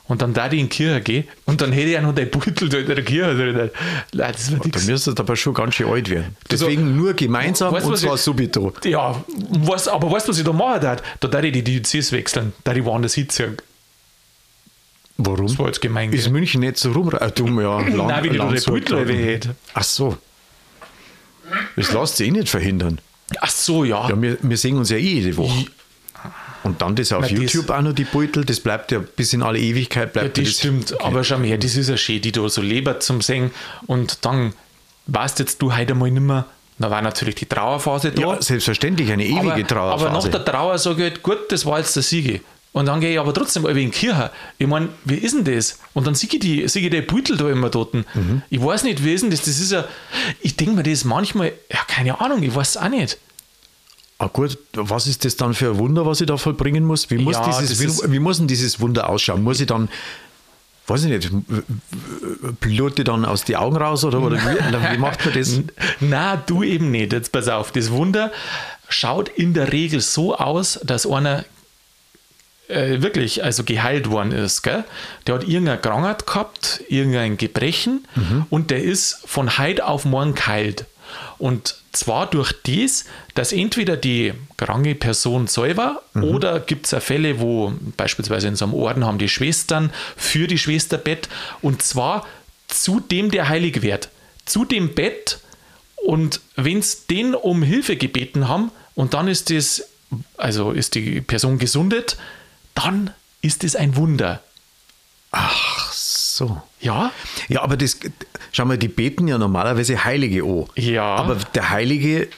Und 0.07 0.21
dann 0.21 0.35
da 0.35 0.51
die 0.51 0.61
in 0.61 0.69
die 0.69 0.77
Kirche 0.77 1.01
gehen 1.01 1.25
und 1.47 1.63
dann 1.63 1.73
hätte 1.73 1.89
ich 1.91 1.97
auch 1.99 2.03
noch 2.03 2.15
den 2.15 2.31
Beutel 2.31 2.69
da 2.69 2.77
in 2.79 2.87
der 2.87 3.03
Kirche 3.03 3.35
drin. 3.35 3.71
Nein, 4.13 4.33
das 4.33 4.51
wird 4.51 4.61
Da 4.61 4.67
nix. 4.67 4.87
müsstest 4.87 5.19
du 5.19 5.23
aber 5.23 5.35
schon 5.35 5.55
ganz 5.55 5.77
schön 5.77 5.89
alt 5.89 6.11
werden. 6.11 6.37
Deswegen 6.51 6.95
nur 6.95 7.15
gemeinsam 7.15 7.73
Weißt 7.73 7.87
und 7.87 7.97
zwar 7.97 8.17
ich- 8.17 8.21
subito. 8.21 8.75
Ja, 8.85 9.25
was, 9.51 9.89
aber 9.89 10.11
weißt 10.11 10.27
du, 10.29 10.33
was 10.33 10.39
ich 10.39 10.45
da 10.45 10.53
machen 10.53 10.83
darf? 10.83 11.03
Da 11.21 11.29
darf 11.29 11.43
ich 11.43 11.53
die 11.53 11.65
Diözese 11.65 12.13
wechseln. 12.13 12.53
Da 12.65 12.75
ich 12.75 12.85
woanders 12.85 13.15
hinziehen. 13.15 13.57
Warum? 15.17 15.47
Das 15.47 15.59
war 15.59 15.67
jetzt 15.69 15.81
gemein. 15.81 16.13
Ist? 16.13 16.29
München 16.29 16.61
nicht 16.61 16.77
so 16.77 16.93
rum? 16.93 17.11
Äh, 17.15 17.31
dumm, 17.31 17.61
ja. 17.61 17.79
Land, 17.81 17.97
Nein, 18.09 18.25
ich 18.27 18.37
da 18.37 18.49
den 18.51 18.65
Beutel 18.65 19.11
ich. 19.11 19.49
Ach 19.73 19.85
so. 19.85 20.19
Das 21.77 21.93
lässt 21.93 22.17
sich 22.19 22.29
eh 22.29 22.31
nicht 22.31 22.49
verhindern. 22.49 23.01
Ach 23.41 23.51
so, 23.51 23.85
ja. 23.85 24.09
Ja, 24.09 24.21
wir, 24.21 24.37
wir 24.43 24.57
sehen 24.59 24.77
uns 24.77 24.91
ja 24.91 24.97
eh 24.97 25.01
jede 25.01 25.37
Woche. 25.37 25.65
Und 26.65 26.83
dann 26.83 26.97
das 26.97 27.13
auf 27.13 27.21
Na, 27.23 27.29
das- 27.29 27.39
YouTube 27.39 27.71
auch 27.71 27.83
noch 27.83 27.93
die 27.93 28.05
Beutel, 28.05 28.45
das 28.45 28.59
bleibt 28.61 28.91
ja 28.91 28.99
bis 28.99 29.33
in 29.33 29.43
alle 29.43 29.59
Ewigkeit. 29.59 30.15
Ja, 30.17 30.23
Bleibt 30.23 30.39
das 30.39 30.45
das 30.45 30.55
stimmt. 30.55 31.01
Aber 31.01 31.23
schau 31.23 31.39
mal 31.39 31.47
her, 31.47 31.59
das 31.59 31.77
ist 31.77 31.89
ja 31.89 31.97
schön, 31.97 32.21
die 32.23 32.33
da 32.33 32.49
so 32.49 32.63
lebt 32.63 33.03
zum 33.03 33.21
Singen. 33.21 33.51
Und 33.87 34.25
dann 34.25 34.55
weißt 35.07 35.39
jetzt 35.39 35.61
du 35.63 35.77
heute 35.77 35.95
mal 35.95 36.11
nicht 36.11 36.23
mehr. 36.23 36.47
Da 36.79 36.91
war 36.91 37.03
natürlich 37.03 37.37
die 37.37 37.47
Trauerphase 37.47 38.11
da. 38.11 38.21
Ja, 38.21 38.43
selbstverständlich, 38.43 39.13
eine 39.13 39.25
ewige 39.25 39.53
aber, 39.53 39.67
Trauerphase. 39.67 40.07
aber 40.09 40.15
nach 40.19 40.29
der 40.29 40.45
Trauer 40.45 40.79
sage 40.79 41.05
ich 41.07 41.11
halt, 41.13 41.23
gut, 41.23 41.39
das 41.53 41.65
war 41.67 41.79
jetzt 41.79 41.95
der 41.95 42.03
Siege. 42.03 42.41
Und 42.73 42.87
dann 42.87 43.01
gehe 43.01 43.13
ich 43.13 43.21
aber 43.21 43.33
trotzdem 43.33 43.65
in 43.67 43.77
die 43.77 43.89
Kirche. 43.91 44.33
Ich 44.59 44.67
meine, 44.67 44.89
wie 45.05 45.15
ist 45.15 45.33
denn 45.37 45.45
das? 45.45 45.79
Und 45.93 46.09
dann 46.09 46.17
sehe 46.17 46.29
ich, 46.33 46.41
die, 46.41 46.67
sehe 46.67 46.83
ich 46.83 46.91
den 46.91 47.07
Beutel 47.07 47.37
da 47.37 47.49
immer 47.49 47.71
dort. 47.71 47.95
Mhm. 47.95 48.43
Ich 48.51 48.61
weiß 48.61 48.83
nicht, 48.83 49.05
wie 49.05 49.13
ist 49.15 49.21
denn 49.21 49.31
das? 49.31 49.43
Das 49.43 49.61
ist 49.61 49.71
ja, 49.71 49.85
ich 50.41 50.57
denke 50.57 50.75
mir 50.75 50.83
das 50.83 51.05
manchmal, 51.05 51.53
ja, 51.71 51.79
keine 51.87 52.21
Ahnung, 52.21 52.43
ich 52.43 52.53
weiß 52.53 52.71
es 52.71 52.77
auch 52.77 52.89
nicht. 52.89 53.19
Ah 54.25 54.31
gut, 54.33 54.57
was 54.73 55.07
ist 55.07 55.27
das 55.27 55.37
dann 55.37 55.53
für 55.53 55.73
ein 55.73 55.79
Wunder, 55.79 56.07
was 56.07 56.19
ich 56.19 56.27
da 56.27 56.39
vollbringen 56.39 56.85
muss? 56.87 57.11
Wie 57.11 57.19
muss, 57.19 57.35
Ja, 57.35 57.47
dieses, 57.47 57.79
wie, 57.79 58.13
wie 58.13 58.19
muss 58.19 58.39
denn 58.39 58.49
dieses 58.49 58.81
Wunder 58.81 59.11
ausschauen? 59.11 59.43
Muss 59.43 59.61
ich 59.61 59.67
dann, 59.67 59.91
weiß 60.87 61.05
ich 61.05 61.11
nicht, 61.11 61.31
blute 62.61 63.05
dann 63.05 63.27
aus 63.27 63.45
die 63.45 63.59
Augen 63.59 63.77
raus 63.77 64.03
oder, 64.03 64.23
oder 64.23 64.39
wie, 64.39 64.93
wie 64.95 64.99
macht 64.99 65.27
man 65.27 65.35
das? 65.35 65.61
Na, 66.01 66.37
du 66.37 66.63
eben 66.63 66.91
nicht. 66.91 67.13
Jetzt 67.13 67.33
pass 67.33 67.49
auf, 67.49 67.71
das 67.71 67.91
Wunder 67.91 68.33
schaut 68.89 69.29
in 69.29 69.53
der 69.53 69.73
Regel 69.73 70.01
so 70.01 70.35
aus, 70.35 70.81
dass 70.83 71.07
einer 71.07 71.45
äh, 72.69 73.03
wirklich 73.03 73.45
also 73.45 73.63
geheilt 73.63 74.09
worden 74.09 74.33
ist. 74.33 74.63
Gell? 74.63 74.85
Der 75.27 75.35
hat 75.35 75.45
irgendeine 75.47 75.79
Krankheit 75.79 76.27
gehabt, 76.27 76.83
irgendein 76.89 77.37
Gebrechen 77.37 78.07
und 78.49 78.71
der 78.71 78.83
ist 78.83 79.19
von 79.27 79.59
heute 79.59 79.87
auf 79.87 80.07
morgen 80.07 80.35
geheilt. 80.35 80.87
Und 81.39 81.77
zwar 81.93 82.29
durch 82.29 82.53
das, 82.67 83.05
dass 83.35 83.53
entweder 83.53 83.97
die 83.97 84.35
kranke 84.57 84.95
Person 84.95 85.47
selber 85.47 86.03
oder 86.15 86.61
gibt 86.61 86.93
es 86.93 87.05
Fälle, 87.05 87.41
wo 87.41 87.73
beispielsweise 87.97 88.49
in 88.49 88.57
so 88.57 88.65
einem 88.65 88.75
Orden 88.75 89.05
haben 89.05 89.19
die 89.19 89.29
Schwestern 89.29 89.91
für 90.17 90.47
die 90.47 90.59
Schwester 90.59 90.99
Bett 90.99 91.29
und 91.63 91.83
zwar 91.83 92.27
zu 92.69 93.01
dem, 93.01 93.31
der 93.31 93.49
heilig 93.49 93.83
wird. 93.83 94.09
Zu 94.45 94.65
dem 94.65 94.95
Bett 94.95 95.39
und 95.97 96.41
wenn 96.57 96.79
es 96.79 97.07
den 97.07 97.35
um 97.35 97.63
Hilfe 97.63 97.97
gebeten 97.97 98.49
haben 98.49 98.71
und 98.95 99.15
dann 99.15 99.29
ist 99.29 99.51
das, 99.51 99.85
also 100.37 100.73
ist 100.73 100.95
die 100.95 101.21
Person 101.21 101.59
gesundet, 101.59 102.17
dann 102.75 103.11
ist 103.41 103.65
es 103.65 103.77
ein 103.77 103.97
Wunder. 103.97 104.43
Ach 105.31 105.93
so. 105.93 106.63
Ja? 106.81 107.13
Ja, 107.49 107.63
aber 107.63 107.77
das, 107.77 107.99
schau 108.55 108.65
mal, 108.65 108.79
die 108.79 108.89
beten 108.89 109.27
ja 109.29 109.37
normalerweise 109.39 110.05
Heilige 110.05 110.43
an. 110.45 110.67
Ja. 110.77 111.17
Aber 111.17 111.37
der 111.55 111.71
Heilige 111.71 112.29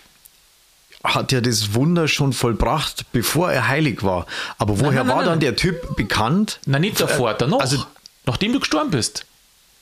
hat 1.05 1.31
ja 1.31 1.40
das 1.40 1.74
Wunder 1.74 2.09
schon 2.09 2.33
vollbracht, 2.33 3.05
bevor 3.12 3.52
er 3.52 3.68
heilig 3.68 4.02
war. 4.02 4.26
Aber 4.59 4.81
woher 4.81 4.90
nein, 4.92 5.07
nein, 5.07 5.16
war 5.16 5.22
dann 5.22 5.33
nein. 5.35 5.40
der 5.40 5.57
Typ 5.57 5.94
bekannt? 5.96 6.59
Na, 6.66 6.79
nicht 6.79 7.00
davor, 7.00 7.35
danach. 7.35 7.61
Also- 7.61 7.85
nachdem 8.24 8.52
du 8.52 8.61
gestorben 8.61 8.90
bist, 8.90 9.24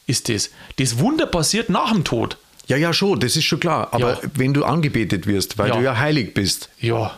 ist 0.06 0.28
das. 0.28 0.50
Das 0.76 0.98
Wunder 0.98 1.26
passiert 1.26 1.70
nach 1.70 1.92
dem 1.92 2.04
Tod. 2.04 2.36
Ja, 2.66 2.76
ja, 2.76 2.92
schon, 2.92 3.20
das 3.20 3.36
ist 3.36 3.44
schon 3.44 3.60
klar. 3.60 3.88
Aber 3.92 4.14
Ja. 4.22 4.30
wenn 4.34 4.52
du 4.54 4.64
angebetet 4.64 5.26
wirst, 5.26 5.56
weil 5.56 5.68
Ja. 5.68 5.76
du 5.76 5.82
ja 5.82 5.98
heilig 5.98 6.34
bist 6.34 6.68
Ja. 6.80 7.16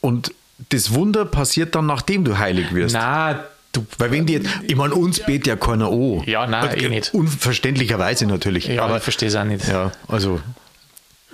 und 0.00 0.32
das 0.70 0.92
Wunder 0.94 1.24
passiert 1.24 1.74
dann, 1.74 1.86
nachdem 1.86 2.24
du 2.24 2.38
heilig 2.38 2.72
wirst. 2.74 2.92
Na, 2.94 3.44
du. 3.72 3.86
Weil 3.98 4.10
wenn 4.10 4.26
die 4.26 4.34
jetzt, 4.34 4.48
ich 4.66 4.76
meine, 4.76 4.94
uns 4.94 5.20
betet 5.20 5.46
ja 5.46 5.56
keiner 5.56 5.88
an. 5.90 6.22
Ja, 6.26 6.46
nein, 6.46 6.68
Und, 6.70 6.82
eh 6.82 6.88
nicht. 6.88 7.14
Unverständlicherweise 7.14 8.26
natürlich. 8.26 8.66
Ja, 8.66 8.84
aber 8.84 8.98
ich 8.98 9.02
verstehe 9.02 9.28
es 9.28 9.36
auch 9.36 9.44
nicht. 9.44 9.66
ja, 9.68 9.92
also 10.08 10.40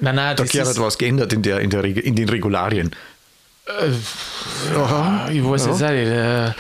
Nein, 0.01 0.16
nein, 0.16 0.37
da 0.37 0.42
ist, 0.42 0.81
was 0.81 0.99
geändert 0.99 1.33
in, 1.33 1.42
der, 1.42 1.61
in, 1.61 1.70
der, 1.70 1.85
in 1.85 2.16
den 2.16 2.29
Regularien. 2.29 2.90
Ich 5.33 5.42
weiß 5.42 5.66
jetzt 5.66 5.83
auch 5.83 5.90
nicht. 5.90 6.09
äh, 6.09 6.51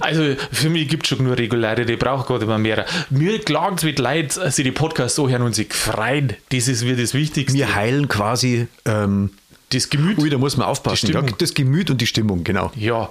Also 0.00 0.34
für 0.52 0.68
mich 0.68 0.88
gibt 0.88 1.04
es 1.04 1.08
schon 1.16 1.24
nur 1.24 1.38
Regulare, 1.38 1.86
die 1.86 1.96
braucht 1.96 2.26
gerade 2.26 2.44
immer 2.44 2.58
mehr. 2.58 2.84
Mir 3.08 3.38
klagen 3.40 3.76
es 3.76 3.84
mit 3.84 3.98
Leid, 3.98 4.36
als 4.38 4.56
sie 4.56 4.64
die 4.64 4.72
Podcasts 4.72 5.16
so 5.16 5.28
hören 5.28 5.42
und 5.42 5.54
sich 5.54 5.72
freuen. 5.72 6.34
Das 6.50 6.68
ist 6.68 6.84
mir 6.84 6.96
das 6.96 7.14
Wichtigste. 7.14 7.56
Wir 7.56 7.74
heilen 7.74 8.08
quasi, 8.08 8.66
ähm, 8.84 9.30
das 9.72 9.88
Gemüt. 9.88 10.18
ui, 10.18 10.28
da 10.28 10.36
muss 10.36 10.56
man 10.56 10.66
aufpassen. 10.66 11.06
Die 11.06 11.12
Ja, 11.12 11.22
das 11.22 11.54
Gemüt 11.54 11.90
und 11.90 12.00
die 12.00 12.06
Stimmung, 12.06 12.44
genau. 12.44 12.72
Ja. 12.74 13.08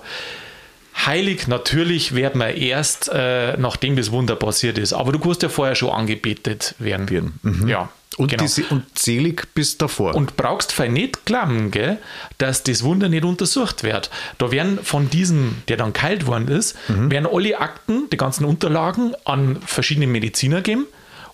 Heilig, 1.05 1.47
natürlich 1.47 2.13
werden 2.15 2.39
wir 2.41 2.55
erst, 2.55 3.09
äh, 3.13 3.57
nachdem 3.57 3.95
das 3.95 4.11
Wunder 4.11 4.35
passiert 4.35 4.77
ist. 4.77 4.93
Aber 4.93 5.11
du 5.11 5.19
kannst 5.19 5.41
ja 5.43 5.49
vorher 5.49 5.75
schon 5.75 5.89
angebetet 5.91 6.75
werden. 6.79 7.33
Mhm. 7.41 7.67
Ja. 7.67 7.89
Und, 8.17 8.31
genau. 8.31 8.43
die, 8.43 8.49
Se- 8.49 8.65
und 8.69 8.83
selig 8.99 9.47
bis 9.55 9.77
davor. 9.77 10.13
Und 10.13 10.35
brauchst 10.35 10.73
fein 10.73 10.91
nicht 10.91 11.25
glauben, 11.25 11.71
gell, 11.71 11.99
dass 12.37 12.63
das 12.63 12.83
Wunder 12.83 13.07
nicht 13.07 13.23
untersucht 13.23 13.83
wird. 13.83 14.09
Da 14.39 14.51
werden 14.51 14.79
von 14.83 15.09
diesem, 15.09 15.61
der 15.69 15.77
dann 15.77 15.93
geheilt 15.93 16.27
worden 16.27 16.49
ist, 16.49 16.75
Mhm. 16.89 17.11
werden 17.11 17.29
alle 17.31 17.59
Akten, 17.59 18.09
die 18.11 18.17
ganzen 18.17 18.43
Unterlagen 18.43 19.13
an 19.23 19.57
verschiedene 19.65 20.07
Mediziner 20.07 20.61
geben. 20.61 20.85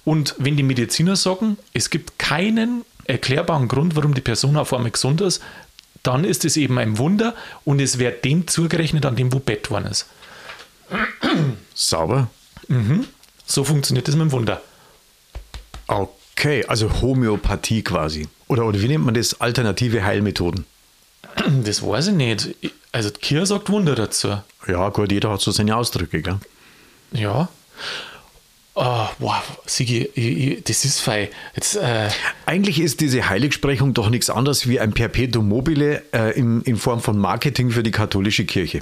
Und 0.04 0.36
wenn 0.38 0.58
die 0.58 0.64
Mediziner 0.64 1.16
sagen, 1.16 1.58
es 1.74 1.90
gibt 1.90 2.20
keinen 2.20 2.86
erklärbaren 3.06 3.68
Grund, 3.68 3.96
warum 3.96 4.14
die 4.14 4.22
Person 4.22 4.56
auf 4.58 4.72
einmal 4.74 4.92
gesund 4.92 5.22
ist, 5.22 5.42
dann 6.08 6.24
ist 6.24 6.46
es 6.46 6.58
eben 6.58 6.78
ein 6.78 6.98
Wunder 6.98 7.34
und 7.64 7.80
es 7.80 8.00
wird 8.00 8.26
dem 8.26 8.48
zugerechnet, 8.48 9.06
an 9.06 9.16
dem 9.16 9.34
wo 9.34 9.40
Bett 9.40 9.70
worden 9.72 9.88
ist. 9.88 10.08
Sauber. 11.74 12.30
So 13.46 13.64
funktioniert 13.64 14.08
das 14.08 14.16
mit 14.16 14.28
dem 14.28 14.32
Wunder. 14.32 14.62
Okay, 15.88 16.66
also 16.66 17.02
Homöopathie 17.02 17.84
quasi. 17.84 18.28
Oder, 18.48 18.66
oder 18.66 18.82
wie 18.82 18.88
nennt 18.88 19.06
man 19.06 19.14
das? 19.14 19.40
Alternative 19.42 20.04
Heilmethoden. 20.04 20.66
Das 21.64 21.86
weiß 21.86 22.08
ich 22.08 22.14
nicht. 22.14 22.56
Also 22.92 23.12
Kirche 23.12 23.46
sagt 23.46 23.70
Wunder 23.70 23.96
dazu. 23.96 24.38
Ja, 24.68 24.90
gut, 24.90 25.12
jeder 25.12 25.32
hat 25.32 25.42
so 25.42 25.52
seine 25.52 25.76
Ausdrücke, 25.76 26.22
gell? 26.22 26.40
Ja. 27.12 27.50
Oh, 28.78 29.08
wow, 29.20 29.42
Sigi, 29.66 30.62
das 30.68 30.84
ist 30.84 31.00
fein. 31.00 31.30
Jetzt, 31.56 31.78
äh, 31.78 32.10
Eigentlich 32.46 32.82
ist 32.82 33.00
diese 33.00 33.30
Heiligsprechung 33.30 33.94
doch 33.94 34.10
nichts 34.10 34.30
anderes 34.30 34.68
wie 34.68 34.82
ein 34.82 34.92
Perpetuum 34.92 35.48
mobile 35.48 36.04
äh, 36.12 36.38
in, 36.38 36.62
in 36.64 36.76
Form 36.76 37.00
von 37.00 37.18
Marketing 37.18 37.72
für 37.72 37.84
die 37.84 37.92
katholische 37.92 38.44
Kirche. 38.44 38.82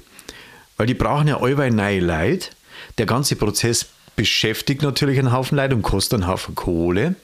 Weil 0.78 0.88
die 0.88 0.96
brauchen 0.96 1.28
ja 1.28 1.40
allweil 1.40 1.70
neue 1.70 2.00
Leid. 2.00 2.56
Der 2.98 3.06
ganze 3.06 3.36
Prozess 3.36 3.86
beschäftigt 4.16 4.82
natürlich 4.82 5.20
einen 5.20 5.32
Haufen 5.32 5.58
Leid 5.58 5.74
und 5.74 5.84
kostet 5.84 6.22
einen 6.22 6.28
Haufen 6.28 6.56
Kohle. 6.56 7.16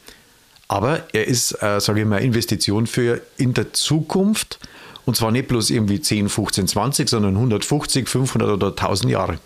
Aber 0.68 1.08
er 1.12 1.26
ist, 1.28 1.64
äh, 1.64 1.82
sage 1.82 2.02
ich 2.02 2.06
mal, 2.06 2.20
Investition 2.20 2.86
für 2.86 3.20
in 3.38 3.56
der 3.56 3.74
Zukunft. 3.74 4.60
Und 5.06 5.16
zwar 5.16 5.32
nicht 5.32 5.48
bloß 5.48 5.72
irgendwie 5.72 6.02
10, 6.02 6.30
15, 6.30 6.68
20, 6.68 7.10
sondern 7.10 7.34
150, 7.34 8.08
500 8.08 8.48
oder 8.48 8.68
1000 8.68 9.12
Jahre. 9.12 9.40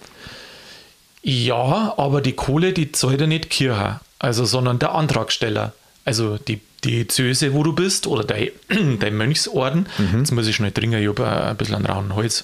Ja, 1.24 1.94
aber 1.98 2.22
die 2.22 2.34
Kohle, 2.34 2.74
die 2.74 2.92
zahlt 2.92 3.22
ja 3.22 3.28
nicht 3.28 3.50
Kirche, 3.50 4.02
also, 4.20 4.46
sondern 4.46 4.78
der 4.80 4.94
Antragsteller. 4.94 5.74
Also 6.06 6.38
die, 6.38 6.60
Zöse, 7.08 7.54
wo 7.54 7.64
du 7.64 7.72
bist, 7.74 8.08
oder 8.08 8.26
dein, 8.26 8.50
dein 9.00 9.16
Mönchsorden. 9.16 9.88
Jetzt 10.18 10.32
muss 10.32 10.48
ich 10.48 10.56
schnell 10.58 10.74
trinken, 10.74 11.02
ich 11.02 11.08
habe 11.08 11.26
ein 11.26 11.56
bisschen 11.56 11.76
einen 11.76 11.86
rauen 11.86 12.14
Holz. 12.14 12.44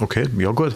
Okay, 0.00 0.26
ja 0.38 0.50
gut. 0.50 0.74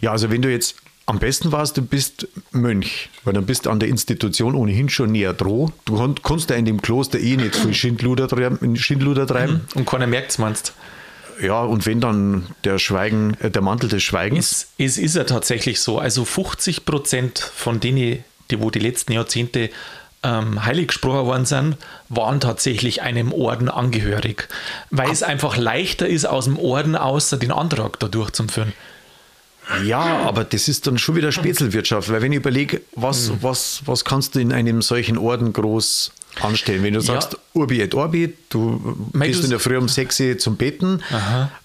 Ja, 0.00 0.10
also 0.10 0.30
wenn 0.30 0.42
du 0.42 0.50
jetzt 0.50 0.74
am 1.06 1.20
besten 1.20 1.52
warst, 1.52 1.76
du 1.76 1.82
bist 1.82 2.26
Mönch, 2.50 3.08
weil 3.24 3.34
dann 3.34 3.46
bist 3.46 3.66
du 3.66 3.70
an 3.70 3.78
der 3.78 3.88
Institution 3.88 4.54
ohnehin 4.54 4.88
schon 4.88 5.12
näher 5.12 5.32
dran. 5.32 5.72
Du 5.84 6.14
kannst 6.22 6.50
ja 6.50 6.56
in 6.56 6.64
dem 6.64 6.82
Kloster 6.82 7.20
eh 7.20 7.36
nicht 7.36 7.54
viel 7.54 7.72
Schindluder 7.72 8.26
treiben. 8.26 8.76
Schindluder 8.76 9.26
treiben. 9.26 9.60
Und 9.74 9.86
keiner 9.86 10.06
merkt 10.06 10.32
es, 10.32 10.38
meinst 10.38 10.74
Ja, 11.40 11.62
und 11.62 11.86
wenn 11.86 12.00
dann 12.00 12.46
der 12.64 12.78
Schweigen, 12.78 13.36
äh, 13.40 13.50
der 13.50 13.62
Mantel 13.62 13.88
des 13.88 14.02
Schweigens. 14.02 14.68
Es, 14.78 14.96
es 14.96 14.98
ist 14.98 15.16
ja 15.16 15.24
tatsächlich 15.24 15.80
so. 15.80 15.98
Also 15.98 16.24
50 16.24 16.84
Prozent 16.84 17.38
von 17.38 17.80
denen, 17.80 18.24
die 18.50 18.60
wo 18.60 18.70
die 18.70 18.78
letzten 18.78 19.12
Jahrzehnte 19.12 19.70
ähm, 20.22 20.64
heilig 20.64 20.88
gesprochen 20.88 21.26
worden 21.26 21.46
sind, 21.46 21.76
waren 22.08 22.40
tatsächlich 22.40 23.02
einem 23.02 23.32
Orden 23.32 23.68
angehörig, 23.68 24.48
weil 24.90 25.10
es 25.10 25.22
einfach 25.22 25.56
leichter 25.56 26.08
ist, 26.08 26.24
aus 26.24 26.46
dem 26.46 26.58
Orden 26.58 26.96
außer 26.96 27.36
den 27.36 27.52
Antrag 27.52 28.00
da 28.00 28.08
durchzuführen. 28.08 28.72
Ja, 29.84 30.20
aber 30.24 30.44
das 30.44 30.66
ist 30.66 30.86
dann 30.86 30.96
schon 30.98 31.14
wieder 31.14 31.30
Spätzelwirtschaft, 31.30 32.10
weil 32.10 32.22
wenn 32.22 32.32
ich 32.32 32.38
überlege, 32.38 32.80
was, 32.94 33.28
Hm. 33.28 33.38
was, 33.42 33.82
was 33.84 34.04
kannst 34.04 34.34
du 34.34 34.40
in 34.40 34.52
einem 34.52 34.80
solchen 34.80 35.18
Orden 35.18 35.52
groß 35.52 36.10
anstellen? 36.42 36.82
Wenn 36.82 36.94
du 36.94 37.00
sagst, 37.00 37.36
Urbi 37.54 37.80
et 37.80 37.94
Orbi, 37.94 38.34
du 38.48 38.96
Mei, 39.12 39.28
gehst 39.28 39.44
in 39.44 39.50
der 39.50 39.60
Früh 39.60 39.76
um 39.76 39.88
6 39.88 40.20
Uhr 40.20 40.38
zum 40.38 40.56
Beten, 40.56 41.02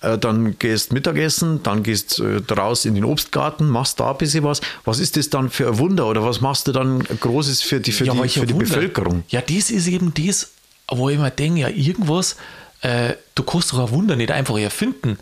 äh, 0.01 0.17
dann 0.17 0.57
gehst 0.59 0.93
Mittagessen, 0.93 1.61
dann 1.63 1.83
gehst 1.83 2.19
äh, 2.19 2.41
raus 2.53 2.85
in 2.85 2.95
den 2.95 3.05
Obstgarten, 3.05 3.67
machst 3.67 3.99
da 3.99 4.11
ein 4.11 4.17
bisschen 4.17 4.43
was. 4.43 4.61
Was 4.85 4.99
ist 4.99 5.17
das 5.17 5.29
dann 5.29 5.49
für 5.49 5.67
ein 5.67 5.77
Wunder 5.77 6.07
oder 6.07 6.23
was 6.23 6.41
machst 6.41 6.67
du 6.67 6.71
dann 6.71 7.03
Großes 7.03 7.61
für 7.61 7.79
die, 7.79 7.91
für 7.91 8.05
die, 8.05 8.19
welcher 8.19 8.41
für 8.41 8.47
die. 8.47 8.53
Bevölkerung? 8.53 9.23
Ja, 9.29 9.41
das 9.41 9.69
ist 9.69 9.87
eben 9.87 10.13
das, 10.13 10.51
wo 10.89 11.09
ich 11.09 11.17
mir 11.17 11.31
denke, 11.31 11.61
ja, 11.61 11.69
irgendwas, 11.69 12.37
äh, 12.81 13.13
du 13.35 13.43
kannst 13.43 13.73
doch 13.73 13.79
ein 13.79 13.89
Wunder 13.91 14.15
nicht 14.15 14.31
einfach 14.31 14.57
erfinden. 14.57 15.17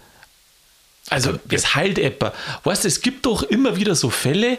Also, 1.10 1.38
es 1.50 1.76
heilt 1.76 2.00
etwa. 2.00 2.34
Weißt 2.64 2.84
du, 2.84 2.88
es 2.88 3.02
gibt 3.02 3.26
doch 3.26 3.44
immer 3.44 3.76
wieder 3.76 3.96
so 3.96 4.10
Fälle, 4.10 4.58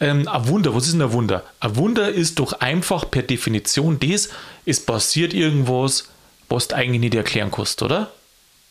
ähm, 0.00 0.28
ein 0.28 0.48
Wunder, 0.48 0.74
was 0.74 0.84
ist 0.86 0.92
denn 0.92 1.02
ein 1.02 1.12
Wunder? 1.12 1.42
Ein 1.60 1.76
Wunder 1.76 2.08
ist 2.10 2.38
doch 2.38 2.54
einfach 2.60 3.10
per 3.10 3.22
Definition 3.22 3.98
das, 3.98 4.28
es 4.64 4.80
passiert 4.80 5.32
irgendwas, 5.34 6.08
was 6.48 6.68
du 6.68 6.76
eigentlich 6.76 7.00
nicht 7.00 7.14
erklären 7.14 7.50
kannst, 7.50 7.82
oder? 7.82 8.10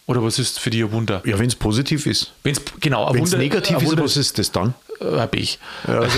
Oder 0.07 0.23
was 0.23 0.37
ist 0.37 0.59
für 0.59 0.69
dich 0.69 0.83
ein 0.83 0.91
Wunder? 0.91 1.23
Ja, 1.25 1.39
wenn 1.39 1.47
es 1.47 1.55
positiv 1.55 2.05
ist. 2.05 2.31
Wenn's, 2.43 2.61
genau, 2.79 3.05
ein 3.05 3.17
Wunder, 3.17 3.37
negativ 3.37 3.77
ein 3.77 3.83
ist, 3.83 3.89
Wunder, 3.89 4.03
was 4.03 4.17
ist 4.17 4.37
das 4.37 4.51
dann? 4.51 4.75
äh, 4.99 5.17
hab 5.17 5.35
ich. 5.35 5.59
Also, 5.85 6.17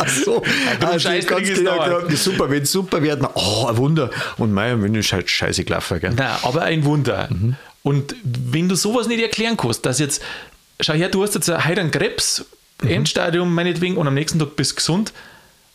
Ach 0.00 0.08
so, 0.08 0.42
Scheißdreck 0.98 1.48
ist 1.48 1.66
da. 1.66 1.88
ja, 1.88 2.16
super, 2.16 2.48
wenn 2.50 2.62
es 2.62 2.70
super 2.70 3.02
wird, 3.02 3.20
na, 3.20 3.30
oh, 3.34 3.66
ein 3.66 3.76
Wunder. 3.76 4.10
Und 4.36 4.52
mein, 4.52 4.80
wenn 4.82 4.94
ist 4.94 5.12
halt 5.12 5.28
scheiße 5.28 5.64
gelaufen. 5.64 5.98
Gell? 5.98 6.12
Na, 6.16 6.38
aber 6.42 6.62
ein 6.62 6.84
Wunder. 6.84 7.28
Und 7.82 8.14
wenn 8.22 8.68
du 8.68 8.76
sowas 8.76 9.08
nicht 9.08 9.20
erklären 9.20 9.56
kannst, 9.56 9.84
dass 9.86 9.98
jetzt, 9.98 10.22
schau 10.80 10.94
her, 10.94 11.08
du 11.08 11.22
hast 11.22 11.34
jetzt 11.34 11.48
heute 11.48 11.80
einen 11.80 11.90
Krebs, 11.90 12.44
Endstadium 12.82 13.54
meinetwegen, 13.54 13.96
und 13.96 14.06
am 14.06 14.14
nächsten 14.14 14.38
Tag 14.38 14.56
bist 14.56 14.72
du 14.72 14.76
gesund 14.76 15.12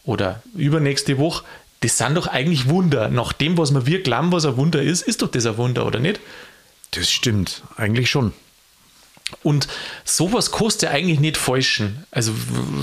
oder 0.05 0.41
übernächste 0.55 1.17
Woche, 1.17 1.43
das 1.81 1.97
sind 1.97 2.15
doch 2.15 2.27
eigentlich 2.27 2.69
Wunder. 2.69 3.09
Nach 3.09 3.33
dem, 3.33 3.57
was 3.57 3.85
wir 3.85 4.03
glauben, 4.03 4.31
was 4.31 4.45
ein 4.45 4.55
Wunder 4.55 4.81
ist, 4.81 5.01
ist 5.01 5.21
doch 5.21 5.29
das 5.29 5.45
ein 5.45 5.57
Wunder, 5.57 5.85
oder 5.85 5.99
nicht? 5.99 6.21
Das 6.91 7.11
stimmt, 7.11 7.61
eigentlich 7.75 8.09
schon. 8.09 8.33
Und 9.41 9.67
sowas 10.05 10.51
kostet 10.51 10.83
ja 10.83 10.89
eigentlich 10.91 11.19
nicht 11.19 11.37
falschen. 11.37 12.05
Also, 12.11 12.33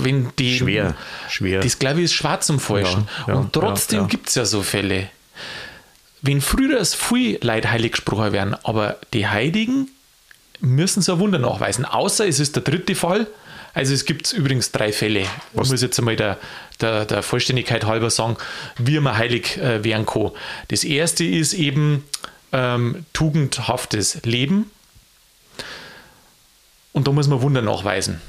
wenn 0.03 0.31
die. 0.37 0.57
Schwer, 0.57 0.95
schwer. 1.29 1.61
Das 1.61 1.79
glaube 1.79 1.99
ich 1.99 2.05
ist 2.05 2.13
schwarz 2.13 2.47
zum 2.47 2.59
Falschen. 2.59 3.07
Ja, 3.25 3.33
ja, 3.33 3.39
und 3.39 3.53
trotzdem 3.53 3.99
ja, 3.99 4.03
ja. 4.03 4.07
gibt 4.09 4.29
es 4.29 4.35
ja 4.35 4.45
so 4.45 4.61
Fälle. 4.61 5.09
Wenn 6.21 6.41
früher 6.41 6.79
es 6.79 6.93
viel 6.93 7.39
Leute 7.41 7.71
heilig 7.71 7.93
gesprochen 7.93 8.33
werden, 8.33 8.55
aber 8.63 8.97
die 9.13 9.27
Heiligen 9.27 9.89
müssen 10.61 11.01
so 11.01 11.13
ein 11.13 11.19
Wunder 11.19 11.39
nachweisen. 11.39 11.85
Außer 11.85 12.27
es 12.27 12.39
ist 12.39 12.55
der 12.55 12.63
dritte 12.63 12.95
Fall. 12.95 13.27
Also 13.73 13.93
es 13.93 14.05
gibt 14.05 14.31
übrigens 14.33 14.71
drei 14.71 14.91
Fälle. 14.91 15.21
Ich 15.21 15.27
muss 15.53 15.81
jetzt 15.81 15.97
einmal 15.97 16.15
der, 16.15 16.37
der, 16.81 17.05
der 17.05 17.23
Vollständigkeit 17.23 17.85
halber 17.85 18.09
sagen, 18.09 18.37
wie 18.77 18.99
man 18.99 19.17
heilig 19.17 19.57
äh, 19.57 19.83
werden 19.83 20.05
kann. 20.05 20.31
Das 20.67 20.83
erste 20.83 21.23
ist 21.23 21.53
eben 21.53 22.03
ähm, 22.51 23.05
tugendhaftes 23.13 24.23
Leben. 24.23 24.69
Und 26.91 27.07
da 27.07 27.11
muss 27.11 27.27
man 27.27 27.41
Wunder 27.41 27.61
nachweisen. 27.61 28.21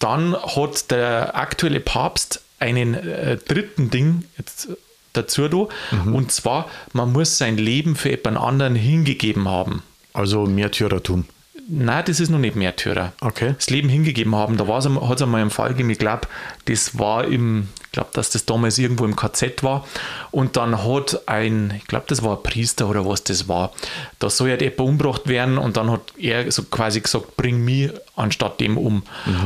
Dann 0.00 0.34
hat 0.34 0.90
der 0.90 1.36
aktuelle 1.36 1.80
Papst 1.80 2.42
einen 2.58 2.94
äh, 2.94 3.36
dritten 3.36 3.90
Ding 3.90 4.24
jetzt 4.36 4.68
dazu 5.12 5.48
da. 5.48 5.68
Und 6.12 6.32
zwar, 6.32 6.68
man 6.92 7.12
muss 7.12 7.38
sein 7.38 7.56
Leben 7.56 7.94
für 7.94 8.10
jemand 8.10 8.38
anderen 8.38 8.74
hingegeben 8.74 9.48
haben. 9.48 9.82
Also 10.12 10.46
Märtyrertum. 10.46 11.26
Nein, 11.68 12.04
das 12.06 12.20
ist 12.20 12.30
noch 12.30 12.38
nicht 12.38 12.54
Märtyrer. 12.54 13.12
Okay. 13.20 13.54
Das 13.56 13.70
Leben 13.70 13.88
hingegeben 13.88 14.36
haben. 14.36 14.56
Da 14.56 14.66
hat 14.68 14.84
es 15.16 15.22
einmal 15.22 15.40
einen 15.40 15.50
Fall 15.50 15.70
gegeben, 15.70 15.90
ich 15.90 15.98
glaube, 15.98 16.28
das 16.66 16.96
war 16.98 17.24
im, 17.24 17.68
ich 17.86 17.92
glaube, 17.92 18.10
dass 18.12 18.30
das 18.30 18.44
damals 18.44 18.78
irgendwo 18.78 19.04
im 19.04 19.16
KZ 19.16 19.64
war. 19.64 19.84
Und 20.30 20.56
dann 20.56 20.84
hat 20.84 21.22
ein, 21.26 21.74
ich 21.76 21.86
glaube, 21.86 22.04
das 22.08 22.22
war 22.22 22.36
ein 22.36 22.42
Priester 22.44 22.88
oder 22.88 23.04
was 23.04 23.24
das 23.24 23.48
war, 23.48 23.72
da 24.20 24.30
soll 24.30 24.50
ja 24.50 24.56
jemand 24.56 24.78
umgebracht 24.80 25.26
werden 25.26 25.58
und 25.58 25.76
dann 25.76 25.90
hat 25.90 26.02
er 26.16 26.52
so 26.52 26.62
quasi 26.64 27.00
gesagt, 27.00 27.36
bring 27.36 27.64
mich 27.64 27.90
anstatt 28.14 28.60
dem 28.60 28.78
um. 28.78 29.02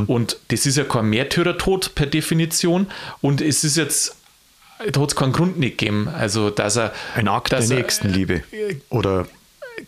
Und 0.07 0.37
das 0.49 0.67
ist 0.67 0.77
ja 0.77 0.85
kein 0.85 1.07
Märtyrertod 1.09 1.95
per 1.95 2.07
Definition. 2.07 2.89
Und 3.23 3.41
es 3.41 3.65
ist 3.65 3.79
jetzt, 3.79 4.17
da 4.93 5.01
hat 5.01 5.09
es 5.11 5.17
keinen 5.17 5.33
Grund 5.33 5.59
nicht 5.59 5.79
gegeben. 5.79 6.07
Also, 6.09 6.51
dass 6.51 6.77
er. 6.77 6.93
Ein 7.15 7.29
Akt 7.29 7.53
der 7.53 7.61
er- 7.61 7.67
Nächstenliebe. 7.69 8.43
Oder 8.91 9.27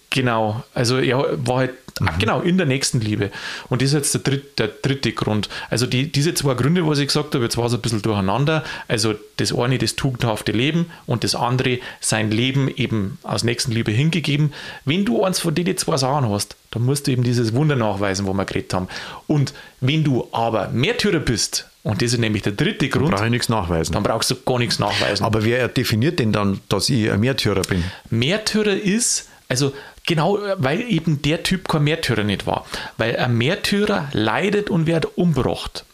Genau, 0.09 0.63
also 0.73 0.99
er 0.99 1.37
war 1.47 1.57
halt, 1.59 1.75
ah, 2.07 2.15
genau, 2.19 2.41
in 2.41 2.57
der 2.57 2.67
Nächstenliebe. 2.67 3.31
Und 3.69 3.83
das 3.83 3.89
ist 3.89 3.95
jetzt 3.95 4.15
der, 4.15 4.21
dritt, 4.21 4.59
der 4.59 4.69
dritte 4.69 5.13
Grund. 5.13 5.49
Also 5.71 5.87
die, 5.87 6.11
diese 6.11 6.35
zwei 6.35 6.55
Gründe, 6.55 6.87
was 6.87 6.99
ich 6.99 7.07
gesagt 7.09 7.35
habe, 7.35 7.45
jetzt 7.45 7.57
war 7.57 7.67
es 7.67 7.75
ein 7.75 7.81
bisschen 7.81 8.03
durcheinander. 8.03 8.65
Also 8.89 9.15
das 9.37 9.55
eine, 9.55 9.79
das 9.79 9.97
tugendhafte 9.97 10.53
Leben 10.53 10.87
und 11.07 11.25
das 11.25 11.35
andere, 11.35 11.79
sein 12.01 12.31
Leben 12.31 12.69
eben 12.69 13.19
aus 13.23 13.45
Nächstenliebe 13.45 13.91
hingegeben. 13.91 14.53
Wenn 14.85 15.05
du 15.05 15.25
eins 15.25 15.41
von 15.41 15.55
denen 15.55 15.77
zwei 15.77 15.97
Sachen 15.97 16.29
hast, 16.29 16.57
dann 16.71 16.85
musst 16.85 17.07
du 17.07 17.13
eben 17.13 17.23
dieses 17.23 17.53
Wunder 17.55 17.77
nachweisen, 17.77 18.27
wo 18.27 18.33
wir 18.33 18.45
geredet 18.45 18.75
haben. 18.75 18.89
Und 19.27 19.53
wenn 19.81 20.05
du 20.05 20.29
aber 20.33 20.69
Märtyrer 20.69 21.21
bist, 21.21 21.69
und 21.85 22.01
das 22.01 22.13
ist 22.13 22.19
nämlich 22.19 22.43
der 22.43 22.53
dritte 22.53 22.89
Grund, 22.89 23.11
brauche 23.11 23.25
ich 23.25 23.31
nichts 23.31 23.49
nachweisen. 23.49 23.93
dann 23.93 24.05
brauchst 24.05 24.31
du 24.31 24.37
gar 24.37 24.59
nichts 24.59 24.79
nachweisen. 24.79 25.25
Aber 25.25 25.45
wer 25.45 25.69
definiert 25.69 26.19
denn 26.19 26.33
dann, 26.33 26.61
dass 26.69 26.89
ich 26.89 27.11
ein 27.11 27.21
Märtyrer 27.21 27.63
bin? 27.63 27.83
Märtyrer 28.09 28.77
ist, 28.77 29.29
also 29.49 29.73
genau, 30.07 30.39
weil 30.59 30.81
eben 30.83 31.23
der 31.23 31.43
Typ 31.43 31.69
kein 31.69 31.85
Märtyrer 31.85 32.25
nicht 32.25 32.47
war. 32.47 32.67
Weil 32.99 33.17
ein 33.17 33.37
Märtyrer 33.37 34.09
leidet 34.13 34.71
und 34.71 34.87
wird 34.87 35.17
umgebracht. 35.17 35.85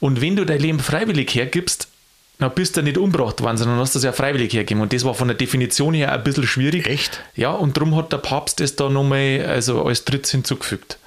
Und 0.00 0.20
wenn 0.20 0.36
du 0.36 0.44
dein 0.44 0.60
Leben 0.60 0.78
freiwillig 0.80 1.34
hergibst, 1.34 1.88
dann 2.38 2.52
bist 2.52 2.76
du 2.76 2.82
nicht 2.82 2.98
umgebracht 2.98 3.40
worden, 3.42 3.56
sondern 3.56 3.78
hast 3.78 3.94
das 3.94 4.02
ja 4.02 4.12
freiwillig 4.12 4.52
hergegeben. 4.52 4.82
Und 4.82 4.92
das 4.92 5.04
war 5.04 5.14
von 5.14 5.28
der 5.28 5.36
Definition 5.36 5.94
her 5.94 6.12
ein 6.12 6.22
bisschen 6.24 6.46
schwierig. 6.46 6.86
Echt? 6.86 7.20
Ja, 7.36 7.52
und 7.52 7.76
darum 7.76 7.94
hat 7.96 8.12
der 8.12 8.18
Papst 8.18 8.60
das 8.60 8.76
da 8.76 8.88
nochmal 8.88 9.44
also 9.48 9.84
als 9.84 10.04
drittes 10.04 10.32
hinzugefügt. 10.32 10.98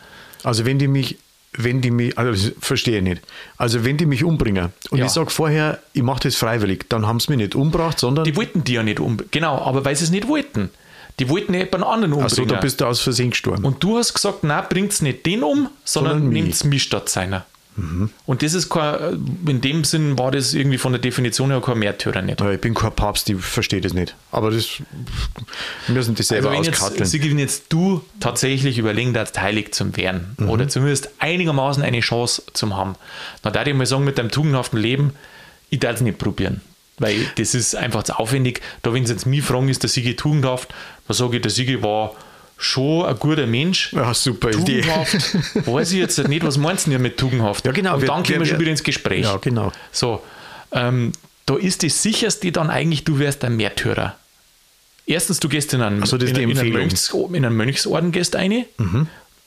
Also 0.43 0.65
wenn 0.65 0.79
die 0.79 0.87
mich, 0.87 1.17
wenn 1.53 1.81
die 1.81 1.91
mich, 1.91 2.17
also 2.17 2.51
verstehe 2.59 2.97
ich 2.97 3.03
nicht. 3.03 3.21
Also 3.57 3.83
wenn 3.83 3.97
die 3.97 4.05
mich 4.05 4.23
umbringen 4.23 4.71
und 4.89 4.99
Ja. 4.99 5.05
ich 5.05 5.11
sage 5.11 5.29
vorher, 5.29 5.79
ich 5.93 6.01
mache 6.01 6.21
das 6.23 6.35
freiwillig, 6.35 6.85
dann 6.89 7.05
haben 7.05 7.19
sie 7.19 7.29
mich 7.31 7.37
nicht 7.39 7.55
umgebracht, 7.55 7.99
sondern 7.99 8.23
Die 8.23 8.35
wollten 8.35 8.63
die 8.63 8.73
ja 8.73 8.83
nicht 8.83 8.99
umbringen. 8.99 9.29
Genau, 9.31 9.57
aber 9.61 9.83
weil 9.83 9.95
sie 9.95 10.05
es 10.05 10.11
nicht 10.11 10.27
wollten. 10.27 10.69
Die 11.19 11.29
wollten 11.29 11.53
jemand 11.53 11.83
anderen 11.83 12.13
umbringen. 12.13 12.23
also 12.23 12.45
da 12.45 12.59
bist 12.59 12.79
du 12.79 12.85
aus 12.85 13.01
Versehen 13.01 13.31
gestorben. 13.31 13.65
Und 13.65 13.83
du 13.83 13.97
hast 13.97 14.13
gesagt, 14.13 14.43
nein, 14.43 14.63
bringt 14.69 15.01
nicht 15.01 15.25
den 15.25 15.43
um, 15.43 15.69
sondern, 15.83 16.19
Sondern 16.19 16.29
nehmt 16.29 16.63
mich 16.65 16.83
statt 16.83 17.09
seiner. 17.09 17.45
Und 18.25 18.41
das 18.41 18.55
ist 18.55 18.69
kein, 18.69 19.23
in 19.45 19.61
dem 19.61 19.83
Sinn 19.83 20.17
war 20.17 20.31
das 20.31 20.55
irgendwie 20.55 20.79
von 20.79 20.93
der 20.93 20.99
Definition 20.99 21.51
her 21.51 21.61
kein 21.61 21.77
Märtyrer 21.77 22.23
nicht. 22.23 22.41
Ich 22.41 22.61
bin 22.61 22.73
kein 22.73 22.91
Papst, 22.91 23.29
ich 23.29 23.37
verstehe 23.37 23.81
das 23.81 23.93
nicht. 23.93 24.15
Aber 24.31 24.49
das 24.49 24.81
wir 25.85 25.93
müssen 25.93 26.15
das 26.15 26.29
selber 26.29 26.49
Also 26.49 26.63
jetzt, 26.63 26.81
auskatteln. 26.81 27.05
Sie 27.05 27.23
wenn 27.23 27.37
jetzt 27.37 27.65
du 27.69 28.03
tatsächlich 28.19 28.79
überlegen 28.79 29.13
darfst, 29.13 29.39
heilig 29.39 29.75
zu 29.75 29.95
werden 29.95 30.35
oder 30.47 30.67
zumindest 30.67 31.11
einigermaßen 31.19 31.83
eine 31.83 31.99
Chance 31.99 32.41
zu 32.51 32.75
haben, 32.75 32.95
dann 33.43 33.53
darf 33.53 33.67
ich 33.67 33.75
mal 33.75 33.85
sagen, 33.85 34.05
mit 34.05 34.17
deinem 34.17 34.31
tugendhaften 34.31 34.79
Leben, 34.79 35.13
ich 35.69 35.79
darf 35.79 35.97
es 35.97 36.01
nicht 36.01 36.17
probieren. 36.17 36.61
Weil 36.99 37.27
das 37.35 37.53
ist 37.53 37.75
einfach 37.75 38.03
zu 38.03 38.17
aufwendig. 38.17 38.61
Da, 38.81 38.93
wenn 38.93 39.05
Sie 39.05 39.13
jetzt 39.13 39.25
mich 39.25 39.43
fragen, 39.43 39.69
ist 39.69 39.83
der 39.83 39.89
Sigi 39.89 40.15
tugendhaft, 40.15 40.73
dann 41.07 41.15
sage 41.15 41.35
ich, 41.37 41.41
der 41.43 41.51
Sigi 41.51 41.81
war 41.83 42.15
schon 42.57 43.05
ein 43.05 43.15
guter 43.19 43.45
Mensch. 43.45 43.93
Ja, 43.93 44.13
super 44.15 44.49
Idee. 44.49 44.81
Tugendhaft, 44.81 45.13
weiß 45.67 45.91
ich 45.91 45.99
jetzt 45.99 46.17
nicht, 46.27 46.43
was 46.43 46.57
meinst 46.57 46.87
du 46.87 46.91
denn 46.91 47.01
mit 47.03 47.17
tugendhaft? 47.17 47.65
Ja, 47.67 47.71
genau. 47.71 47.95
Und 47.95 48.01
Wir- 48.01 48.07
dann 48.07 48.23
gehen 48.23 48.35
wir 48.35 48.39
wir- 48.41 48.45
schon 48.47 48.59
wieder 48.59 48.71
ins 48.71 48.81
Gespräch. 48.83 49.25
Ja, 49.25 49.37
genau. 49.37 49.71
So, 49.91 50.23
ähm, 50.71 51.11
da 51.45 51.55
ist 51.55 51.83
das 51.83 52.01
sicherste 52.01 52.51
dann 52.51 52.69
eigentlich, 52.71 53.03
du 53.03 53.19
wärst 53.19 53.43
ein 53.45 53.55
Märtyrer. 53.55 54.15
Erstens, 55.05 55.39
du 55.39 55.47
gehst 55.47 55.73
in 55.73 55.81
einen, 55.81 56.03
so, 56.05 56.17
das 56.17 56.31
ist 56.31 56.37
in, 56.37 56.49
in, 56.49 56.57
einen. 56.57 56.69
Mhm. 56.69 56.73
Mönchs, 56.75 57.09
in 57.13 57.45
einen 57.45 57.55
Mönchsorden, 57.55 58.11
gehst 58.11 58.35
eine, 58.35 58.65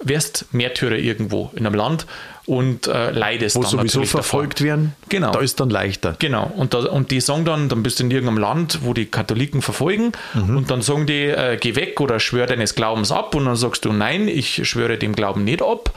wärst 0.03 0.47
Märtyrer 0.53 0.97
irgendwo 0.97 1.51
in 1.55 1.67
einem 1.67 1.75
Land 1.75 2.07
und 2.47 2.87
äh, 2.87 3.11
leidest 3.11 3.55
Wo 3.57 3.61
dann 3.63 3.71
sowieso 3.71 3.77
natürlich 3.99 4.11
davon. 4.13 4.23
verfolgt 4.23 4.63
werden, 4.63 4.95
Genau. 5.09 5.31
da 5.33 5.41
ist 5.41 5.61
dann 5.61 5.71
leichter. 5.71 6.17
Genau, 6.19 6.51
und, 6.57 6.73
da, 6.75 6.79
und 6.81 7.11
die 7.11 7.21
sagen 7.21 7.45
dann, 7.45 7.69
dann 7.69 7.83
bist 7.83 8.01
du 8.01 8.05
in 8.05 8.11
irgendeinem 8.11 8.39
Land, 8.39 8.81
wo 8.83 8.95
die 8.95 9.07
Katholiken 9.07 9.63
verfolgen, 9.63 10.13
Mhm. 10.35 10.57
und 10.57 10.71
dann 10.71 10.83
sagen 10.83 11.07
die, 11.07 11.25
äh, 11.27 11.59
geh 11.61 11.77
weg 11.77 12.01
oder 12.01 12.19
schwör 12.19 12.47
deines 12.47 12.75
Glaubens 12.75 13.13
ab, 13.13 13.35
und 13.35 13.45
dann 13.45 13.57
sagst 13.57 13.85
du, 13.85 13.93
nein, 13.93 14.27
ich 14.27 14.67
schwöre 14.69 14.97
dem 14.99 15.15
Glauben 15.15 15.45
nicht 15.45 15.63
ab. 15.63 15.93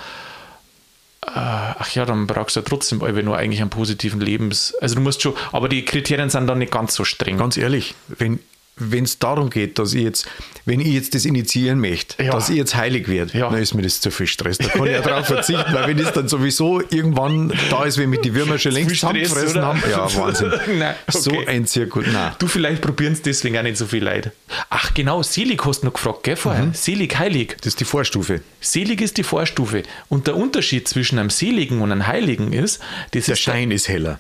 Äh, 1.26 1.30
ach 1.36 1.90
ja, 1.96 2.04
dann 2.06 2.28
brauchst 2.28 2.58
du 2.58 2.60
ja 2.60 2.66
trotzdem 2.68 3.00
nur 3.00 3.38
eigentlich 3.38 3.62
einen 3.62 3.70
positiven 3.70 4.20
Lebens. 4.20 4.76
Also 4.82 4.96
du 4.96 5.02
musst 5.02 5.22
schon, 5.22 5.34
aber 5.54 5.70
die 5.70 5.86
Kriterien 5.86 6.30
sind 6.30 6.48
dann 6.48 6.58
nicht 6.60 6.72
ganz 6.74 6.94
so 6.96 7.06
streng. 7.06 7.38
Ganz 7.38 7.56
ehrlich, 7.56 7.96
wenn 8.10 8.40
wenn 8.76 9.04
es 9.04 9.20
darum 9.20 9.50
geht, 9.52 9.78
dass 9.78 9.94
ich 9.94 10.02
jetzt, 10.04 10.26
wenn 10.66 10.80
ich 10.80 10.88
jetzt 10.88 11.14
das 11.14 11.26
initiieren 11.26 11.80
möchte, 11.80 12.24
Ja. 12.24 12.32
dass 12.32 12.50
ich 12.50 12.56
jetzt 12.58 12.76
heilig 12.76 13.08
werde, 13.08 13.38
Ja. 13.38 13.50
dann 13.50 13.62
ist 13.62 13.74
mir 13.76 13.84
das 13.84 14.02
zu 14.02 14.10
viel 14.10 14.26
Stress. 14.28 14.58
Da 14.58 14.68
kann 14.68 14.86
ich 14.88 14.92
ja 14.94 15.02
drauf 15.02 15.28
verzichten, 15.28 15.72
weil 15.74 15.88
wenn 15.88 16.00
es 16.00 16.12
dann 16.12 16.28
sowieso 16.28 16.82
irgendwann 16.90 17.54
da 17.70 17.84
ist, 17.84 17.98
wenn 18.00 18.10
mich 18.10 18.22
die 18.22 18.34
Würmer 18.34 18.58
schon 18.58 18.72
längst 18.72 18.90
zusammengefressen 18.96 19.62
haben. 19.62 19.84
Ja, 19.90 20.08
Wahnsinn. 20.18 20.52
Nein, 20.80 20.96
So 21.08 21.32
okay. 21.32 21.48
ein 21.48 21.68
Zirkus. 21.68 22.06
Nein. 22.12 22.34
Du, 22.40 22.48
vielleicht 22.48 22.82
probieren 22.82 23.14
es 23.14 23.22
deswegen 23.22 23.58
auch 23.58 23.64
nicht 23.64 23.78
so 23.78 23.86
viel 23.86 24.04
Leute. 24.04 24.32
Ach 24.70 24.94
genau, 24.94 25.22
selig 25.22 25.64
hast 25.66 25.82
du 25.82 25.86
noch 25.88 25.94
gefragt, 25.94 26.24
gell, 26.24 26.36
vorher? 26.36 26.66
Mhm. 26.66 26.74
Selig, 26.74 27.18
heilig. 27.20 27.56
Das 27.60 27.68
ist 27.68 27.80
die 27.80 27.86
Vorstufe. 27.86 28.42
Selig 28.60 29.02
ist 29.02 29.18
die 29.18 29.24
Vorstufe. 29.24 29.84
Und 30.10 30.26
der 30.28 30.36
Unterschied 30.36 30.88
zwischen 30.88 31.20
einem 31.20 31.30
Seligen 31.30 31.82
und 31.82 31.92
einem 31.92 32.08
Heiligen 32.08 32.54
ist, 32.54 32.80
das 33.12 33.26
Der 33.26 33.34
ist 33.34 33.40
Schein 33.42 33.70
ist 33.72 33.88
heller. 33.88 34.20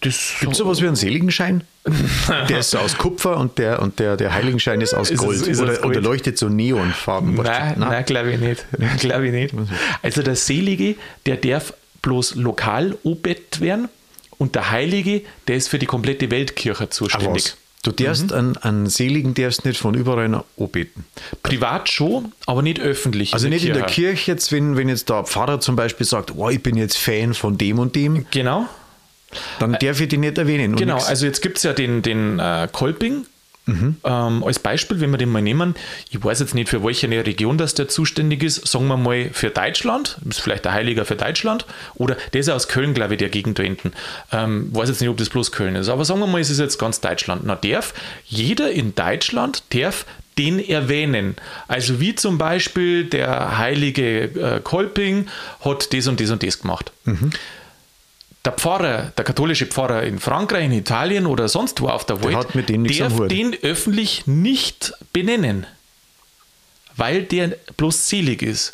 Das 0.00 0.34
Gibt 0.40 0.52
es 0.52 0.58
sowas 0.58 0.80
wie 0.80 0.86
einen 0.86 0.96
Seligenschein? 0.96 1.64
Der 2.48 2.60
ist 2.60 2.74
aus 2.74 2.96
Kupfer 2.96 3.36
und 3.36 3.58
der, 3.58 3.82
und 3.82 3.98
der, 3.98 4.16
der 4.16 4.32
Heiligenschein 4.32 4.80
ist 4.80 4.94
aus 4.94 5.10
Ist 5.10 5.18
Gold. 5.18 5.46
ist 5.46 5.60
aus 5.60 5.68
oder, 5.68 5.76
Gold? 5.76 5.84
oder 5.84 6.00
leuchtet 6.00 6.38
so 6.38 6.48
neonfarben. 6.48 7.34
Nein, 7.34 7.74
nein, 7.78 8.04
glaube 8.06 8.32
ich 8.32 8.40
nicht. 8.40 8.64
glaube 9.00 9.26
ich 9.26 9.32
nicht. 9.32 9.54
Also 10.02 10.22
der 10.22 10.34
Selige, 10.36 10.96
der 11.26 11.36
darf 11.36 11.74
bloß 12.00 12.36
lokal 12.36 12.96
obett 13.04 13.60
werden 13.60 13.88
und 14.38 14.54
der 14.54 14.70
Heilige, 14.70 15.22
der 15.46 15.56
ist 15.56 15.68
für 15.68 15.78
die 15.78 15.86
komplette 15.86 16.30
Weltkirche 16.30 16.88
zuständig. 16.88 17.54
Du 17.82 17.92
darfst 17.92 18.32
einen, 18.32 18.56
einen 18.56 18.86
Seligen 18.86 19.34
darfst 19.34 19.66
nicht 19.66 19.78
von 19.78 19.92
überall 19.94 20.30
noch 20.30 20.46
anbeten. 20.58 21.04
Privat 21.42 21.90
schon, 21.90 22.32
aber 22.46 22.62
nicht 22.62 22.80
öffentlich. 22.80 23.34
Also 23.34 23.48
nicht 23.48 23.66
in 23.66 23.74
der 23.74 23.82
Kirche 23.84 24.30
jetzt, 24.32 24.52
wenn, 24.52 24.78
wenn 24.78 24.88
jetzt 24.88 25.10
der 25.10 25.24
Pfarrer 25.24 25.60
zum 25.60 25.76
Beispiel 25.76 26.06
sagt, 26.06 26.34
oh, 26.34 26.48
ich 26.48 26.62
bin 26.62 26.76
jetzt 26.78 26.96
Fan 26.96 27.34
von 27.34 27.58
dem 27.58 27.78
und 27.78 27.94
dem, 27.94 28.24
Genau. 28.30 28.66
Dann 29.58 29.76
darf 29.80 30.00
ich 30.00 30.08
die 30.08 30.18
nicht 30.18 30.38
erwähnen. 30.38 30.76
Genau, 30.76 30.96
nix. 30.96 31.06
also 31.06 31.26
jetzt 31.26 31.42
gibt 31.42 31.58
es 31.58 31.62
ja 31.62 31.72
den, 31.72 32.02
den 32.02 32.38
äh, 32.38 32.68
Kolping. 32.70 33.26
Ähm, 33.66 34.44
als 34.44 34.58
Beispiel, 34.58 35.00
wenn 35.00 35.10
wir 35.10 35.16
den 35.16 35.30
mal 35.30 35.40
nehmen, 35.40 35.74
ich 36.10 36.22
weiß 36.22 36.40
jetzt 36.40 36.54
nicht, 36.54 36.68
für 36.68 36.84
welche 36.84 37.08
Region 37.08 37.56
das 37.56 37.74
der 37.74 37.88
zuständig 37.88 38.42
ist, 38.42 38.66
sagen 38.68 38.86
wir 38.88 38.98
mal 38.98 39.30
für 39.32 39.48
Deutschland, 39.48 40.18
ist 40.28 40.40
vielleicht 40.40 40.66
der 40.66 40.74
Heiliger 40.74 41.06
für 41.06 41.16
Deutschland, 41.16 41.64
oder 41.94 42.16
der 42.34 42.40
ist 42.40 42.48
ja 42.48 42.54
aus 42.54 42.68
Köln, 42.68 42.92
glaube 42.92 43.14
ich, 43.14 43.18
der 43.18 43.30
Gegend 43.30 43.58
da 43.58 43.62
hinten. 43.62 43.92
Ähm, 44.32 44.68
weiß 44.72 44.90
jetzt 44.90 45.00
nicht, 45.00 45.08
ob 45.08 45.16
das 45.16 45.30
bloß 45.30 45.50
Köln 45.50 45.76
ist, 45.76 45.88
aber 45.88 46.04
sagen 46.04 46.20
wir 46.20 46.26
mal, 46.26 46.42
es 46.42 46.50
ist 46.50 46.60
jetzt 46.60 46.78
ganz 46.78 47.00
Deutschland. 47.00 47.42
Na, 47.44 47.56
darf 47.56 47.94
jeder 48.26 48.70
in 48.70 48.94
Deutschland 48.94 49.62
darf 49.70 50.04
den 50.36 50.58
erwähnen. 50.58 51.36
Also 51.66 52.00
wie 52.00 52.14
zum 52.14 52.36
Beispiel 52.38 53.04
der 53.04 53.56
heilige 53.56 54.24
äh, 54.24 54.60
Kolping 54.62 55.28
hat 55.64 55.94
das 55.94 56.06
und 56.06 56.20
das 56.20 56.30
und 56.30 56.42
das 56.42 56.60
gemacht 56.60 56.92
der 58.44 58.52
Pfarrer, 58.52 59.12
der 59.16 59.24
katholische 59.24 59.66
Pfarrer 59.66 60.02
in 60.02 60.18
Frankreich, 60.18 60.66
in 60.66 60.72
Italien 60.72 61.26
oder 61.26 61.48
sonst 61.48 61.80
wo 61.80 61.88
auf 61.88 62.04
der 62.04 62.22
Welt, 62.22 62.36
hat 62.36 62.54
mit 62.54 62.70
am 62.70 62.86
darf 62.86 63.28
den 63.28 63.56
öffentlich 63.62 64.26
nicht 64.26 64.92
benennen, 65.12 65.66
weil 66.96 67.22
der 67.22 67.56
bloß 67.76 68.08
selig 68.08 68.42
ist. 68.42 68.72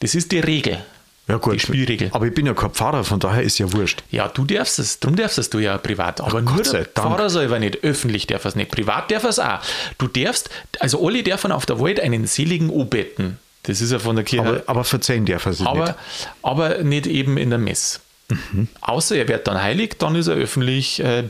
Das 0.00 0.14
ist 0.14 0.30
die 0.30 0.38
Regel. 0.38 0.78
ja, 1.26 1.36
gut. 1.36 1.54
Die 1.54 1.58
Spielregel. 1.58 2.10
Aber 2.12 2.26
ich 2.26 2.34
bin 2.34 2.46
ja 2.46 2.54
kein 2.54 2.70
Pfarrer, 2.70 3.02
von 3.02 3.18
daher 3.18 3.42
ist 3.42 3.58
ja 3.58 3.72
wurscht. 3.72 4.04
Ja, 4.10 4.28
du 4.28 4.44
darfst 4.44 4.78
es, 4.78 5.00
darum 5.00 5.16
darfst 5.16 5.38
es 5.38 5.50
du 5.50 5.58
ja 5.58 5.76
privat. 5.78 6.20
Aber 6.20 6.40
nur 6.40 6.54
Gott 6.54 6.66
sei 6.66 6.78
der 6.78 6.86
Dank. 6.86 7.08
Pfarrer 7.08 7.30
selber 7.30 7.58
nicht, 7.58 7.82
öffentlich 7.82 8.28
darf 8.28 8.44
er 8.44 8.50
es 8.50 8.54
nicht, 8.54 8.70
privat 8.70 9.10
darf 9.10 9.24
er 9.24 9.30
es 9.30 9.40
auch. 9.40 9.58
Du 9.98 10.06
darfst, 10.06 10.48
also 10.78 11.04
alle 11.04 11.24
dürfen 11.24 11.50
auf 11.50 11.66
der 11.66 11.80
Welt 11.80 11.98
einen 11.98 12.28
seligen 12.28 12.70
anbeten. 12.70 13.38
Das 13.64 13.80
ist 13.80 13.90
ja 13.90 13.98
von 13.98 14.14
der 14.14 14.24
Kirche. 14.24 14.46
Aber, 14.46 14.62
aber 14.66 14.84
verzeihen 14.84 15.26
darf 15.26 15.44
er 15.44 15.52
sich 15.52 15.66
aber, 15.66 15.86
nicht. 15.86 15.94
aber 16.42 16.78
nicht 16.84 17.06
eben 17.08 17.36
in 17.36 17.50
der 17.50 17.58
Mess. 17.58 18.00
Mhm. 18.28 18.68
Außer 18.80 19.16
er 19.16 19.28
wird 19.28 19.46
dann 19.48 19.60
heilig, 19.60 19.96
dann 19.98 20.14
ist 20.14 20.26
er 20.26 20.34
öffentlich, 20.34 21.00
äh, 21.00 21.24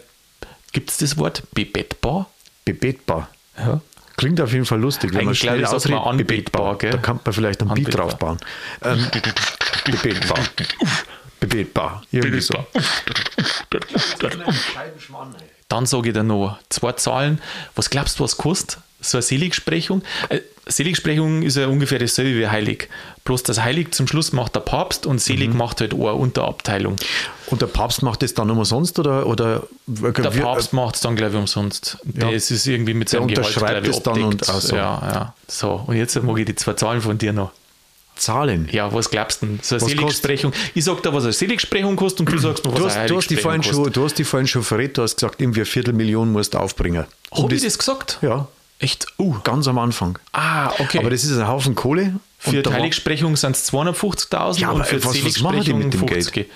gibt 0.72 0.90
es 0.90 0.98
das 0.98 1.16
Wort 1.16 1.42
bebettbar? 1.54 2.28
Bebetbar. 2.64 3.28
Ja. 3.56 3.80
Klingt 4.16 4.40
auf 4.40 4.52
jeden 4.52 4.64
Fall 4.64 4.80
lustig, 4.80 5.10
wenn 5.10 5.18
man 5.18 5.26
Eigentlich, 5.28 5.38
schnell 5.38 5.58
glaube 5.58 5.76
ich, 5.76 5.82
sagt 5.82 5.90
man 5.92 6.00
ausredet. 6.00 6.20
anbetbar, 6.30 6.78
gell? 6.78 6.90
Da 6.90 6.98
kann 6.98 7.20
man 7.24 7.32
vielleicht 7.32 7.62
ein 7.62 7.68
Beat 7.68 7.78
Anbetbar. 7.86 8.06
drauf 8.08 8.18
bauen. 8.18 8.38
Ähm, 8.82 9.06
bebetbar. 9.84 10.38
Bebetbar. 11.40 12.02
Irgendwie 12.10 12.40
so. 12.40 12.66
Dann 15.68 15.86
sage 15.86 16.08
ich 16.08 16.14
dir 16.14 16.24
noch 16.24 16.58
zwei 16.68 16.92
Zahlen. 16.92 17.40
Was 17.74 17.90
glaubst 17.90 18.18
du, 18.18 18.24
was 18.24 18.36
kostet 18.36 18.78
so 19.00 19.18
eine 19.18 19.22
Seligsprechung? 19.22 20.02
Seligsprechung 20.68 21.42
ist 21.42 21.56
ja 21.56 21.66
ungefähr 21.66 21.98
dasselbe 21.98 22.38
wie 22.38 22.46
Heilig. 22.46 22.88
Bloß 23.24 23.42
das 23.42 23.60
Heilig 23.62 23.92
zum 23.94 24.06
Schluss 24.06 24.32
macht 24.32 24.54
der 24.54 24.60
Papst 24.60 25.06
und 25.06 25.20
Selig 25.20 25.50
Mhm. 25.50 25.56
macht 25.58 25.80
halt 25.80 25.94
eine 25.94 26.12
Unterabteilung. 26.14 26.96
Und 27.46 27.62
der 27.62 27.66
Papst 27.66 28.02
macht 28.02 28.22
das 28.22 28.34
dann 28.34 28.50
umsonst 28.50 28.98
oder, 28.98 29.26
oder 29.26 29.62
Der 29.86 30.14
wir- 30.34 30.42
Papst 30.42 30.72
macht 30.72 30.96
es 30.96 31.00
dann, 31.00 31.16
glaube 31.16 31.32
ich, 31.34 31.38
umsonst. 31.40 31.98
Ja. 32.14 32.30
Das 32.30 32.50
ist 32.50 32.66
irgendwie 32.66 32.94
mit 32.94 33.10
Der 33.12 33.20
seinem 33.20 33.28
Gehalt, 33.28 33.46
unterschreibt 33.48 33.72
glaube 33.84 33.88
ich, 33.88 33.96
es 33.96 34.02
dann 34.02 34.22
und- 34.22 34.48
ach 34.48 34.60
so. 34.60 34.76
Ja, 34.76 34.82
ja. 35.12 35.34
So, 35.48 35.84
und 35.86 35.96
jetzt 35.96 36.22
mag 36.22 36.38
ich 36.38 36.44
die 36.46 36.54
zwei 36.54 36.74
Zahlen 36.74 37.00
von 37.00 37.16
dir 37.18 37.32
noch. 37.32 37.50
Zahlen? 38.16 38.68
Ja, 38.72 38.92
was 38.92 39.10
glaubst 39.10 39.42
du 39.42 39.46
denn? 39.46 39.60
So 39.62 39.76
eine 39.76 39.82
Was 39.82 39.90
Seligsprechung. 39.90 40.52
Ich 40.74 40.84
sag 40.84 41.02
dir, 41.04 41.12
was 41.14 41.22
eine 41.22 41.32
Seligsprechung 41.32 41.94
kostet 41.94 42.20
und 42.26 42.32
du 42.32 42.38
sagst 42.38 42.64
mir, 42.64 42.72
was 42.72 42.78
Du 42.80 42.84
eine 42.86 42.94
hast, 43.02 43.10
du, 43.10 43.16
hast 43.16 43.30
die 43.30 43.36
vorhin 43.36 43.62
schon, 43.62 43.92
du 43.92 44.04
hast 44.04 44.14
die 44.18 44.24
vorhin 44.24 44.46
schon 44.48 44.64
verrät, 44.64 44.98
du 44.98 45.02
hast 45.02 45.16
gesagt, 45.16 45.40
irgendwie 45.40 45.60
eine 45.60 45.66
Viertelmillion 45.66 46.32
musst 46.32 46.54
du 46.54 46.58
aufbringen. 46.58 47.04
Habe 47.32 47.54
ich 47.54 47.62
das 47.62 47.78
gesagt? 47.78 48.18
Ja, 48.22 48.48
Echt? 48.80 49.06
Uh. 49.18 49.36
ganz 49.42 49.66
am 49.66 49.78
Anfang. 49.78 50.18
Ah, 50.32 50.70
okay. 50.78 50.98
Aber 50.98 51.10
das 51.10 51.24
ist 51.24 51.36
ein 51.36 51.48
Haufen 51.48 51.74
Kohle. 51.74 52.14
Für 52.40 52.62
Heiligsprechung 52.72 53.34
sind 53.34 53.56
es 53.56 53.72
250.000 53.72 54.60
Ja, 54.60 54.70
und 54.70 54.86
für 54.86 55.04
was- 55.04 55.24
was 55.24 55.40
machen 55.40 55.64
die 55.64 55.72
mit 55.72 55.92
dem 55.92 56.06
Geld? 56.06 56.22
50. 56.24 56.48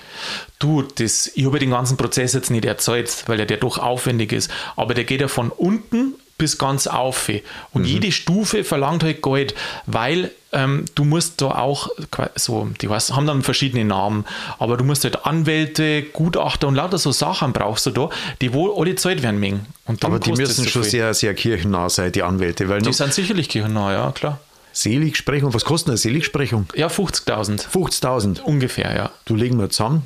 Du, 0.57 0.81
das, 0.83 1.29
ich 1.35 1.45
habe 1.45 1.59
den 1.59 1.71
ganzen 1.71 1.97
Prozess 1.97 2.31
jetzt 2.31 2.49
nicht 2.51 2.63
erzählt, 2.63 3.25
weil 3.27 3.41
er 3.41 3.45
der 3.45 3.57
doch 3.57 3.77
aufwendig 3.77 4.31
ist. 4.31 4.49
Aber 4.77 4.93
der 4.93 5.03
geht 5.03 5.19
ja 5.19 5.27
von 5.27 5.49
unten 5.49 6.13
bis 6.43 6.57
ganz 6.57 6.87
auf. 6.87 7.29
Und 7.71 7.81
Mhm. 7.83 7.87
jede 7.87 8.11
Stufe 8.11 8.63
verlangt 8.63 9.03
halt 9.03 9.21
Geld, 9.21 9.55
weil 9.85 10.31
ähm, 10.55 10.85
du 10.93 11.03
musst 11.03 11.41
da 11.41 11.47
auch, 11.47 11.89
so, 12.35 12.69
die 12.79 12.87
weiß, 12.87 13.13
haben 13.13 13.25
dann 13.25 13.41
verschiedene 13.41 13.85
Namen, 13.85 14.23
aber 14.59 14.77
du 14.77 14.83
musst 14.83 15.03
halt 15.03 15.25
Anwälte, 15.25 16.03
Gutachter 16.03 16.67
und 16.67 16.75
lauter 16.75 16.99
so 16.99 17.11
Sachen 17.11 17.53
brauchst 17.53 17.87
du 17.87 17.89
da, 17.91 18.09
die 18.41 18.53
wohl 18.53 18.71
alle 18.77 18.95
Zeit 18.95 19.23
werden 19.23 19.39
mengen. 19.39 19.65
Aber 20.01 20.19
die 20.19 20.31
müssen 20.33 20.63
so 20.65 20.69
schon 20.69 20.83
viel. 20.83 20.91
sehr, 20.91 21.13
sehr 21.15 21.33
kirchennah 21.33 21.89
sein, 21.89 22.11
die 22.11 22.21
Anwälte. 22.21 22.69
Weil 22.69 22.81
Die 22.83 22.93
sind 22.93 23.13
sicherlich 23.13 23.49
kirchennah, 23.49 23.93
ja, 23.93 24.11
klar. 24.11 24.39
Seligsprechung, 24.73 25.53
was 25.53 25.65
kostet 25.65 25.89
eine 25.89 25.97
Seligsprechung? 25.97 26.67
Ja, 26.75 26.87
50.000 26.87 27.67
50.000. 27.67 28.41
ungefähr, 28.41 28.95
ja. 28.95 29.09
Du 29.25 29.35
legen 29.35 29.57
wir 29.59 29.69
zusammen. 29.69 30.03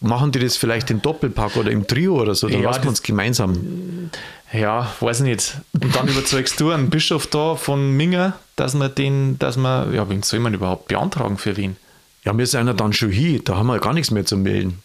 Machen 0.00 0.32
die 0.32 0.40
das 0.40 0.56
vielleicht 0.56 0.90
im 0.90 1.00
Doppelpack 1.00 1.56
oder 1.56 1.70
im 1.70 1.86
Trio 1.86 2.20
oder 2.20 2.34
so? 2.34 2.48
Dann 2.48 2.60
Ja, 2.60 2.70
lassen 2.70 2.82
wir 2.82 2.88
uns 2.90 3.02
gemeinsam. 3.02 4.10
Ja, 4.52 4.92
weiß 5.00 5.20
nicht. 5.20 5.56
Und 5.72 5.96
dann 5.96 6.08
überzeugst 6.08 6.60
du 6.60 6.70
einen 6.70 6.90
Bischof 6.90 7.26
da 7.26 7.56
von 7.56 7.96
Minger, 7.96 8.34
dass 8.56 8.74
man 8.74 8.94
den, 8.94 9.38
dass 9.38 9.56
man, 9.56 9.94
ja, 9.94 10.08
wen 10.10 10.22
soll 10.22 10.40
man 10.40 10.52
überhaupt 10.52 10.88
beantragen 10.88 11.38
für 11.38 11.56
wen? 11.56 11.76
Ja, 12.24 12.36
wir 12.36 12.46
sind 12.46 12.66
ja 12.66 12.72
dann 12.74 12.92
schon 12.92 13.10
hier, 13.10 13.42
da 13.42 13.56
haben 13.56 13.66
wir 13.66 13.78
gar 13.78 13.94
nichts 13.94 14.10
mehr 14.10 14.26
zu 14.26 14.36
melden. 14.36 14.82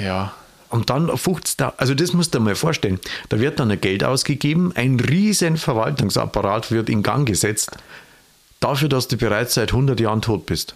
Ja, 0.00 0.34
Und 0.70 0.90
dann 0.90 1.08
50.000, 1.10 1.74
also 1.76 1.94
das 1.94 2.12
musst 2.12 2.34
du 2.34 2.38
dir 2.38 2.44
mal 2.44 2.54
vorstellen. 2.54 3.00
Da 3.28 3.40
wird 3.40 3.60
dann 3.60 3.70
ein 3.70 3.80
Geld 3.80 4.04
ausgegeben, 4.04 4.72
ein 4.74 4.98
riesen 5.00 5.56
Verwaltungsapparat 5.56 6.70
wird 6.70 6.88
in 6.88 7.02
Gang 7.02 7.26
gesetzt, 7.26 7.70
dafür, 8.66 8.88
dass 8.88 9.08
du 9.08 9.16
bereits 9.16 9.54
seit 9.54 9.70
100 9.72 9.98
Jahren 10.00 10.22
tot 10.22 10.46
bist. 10.46 10.74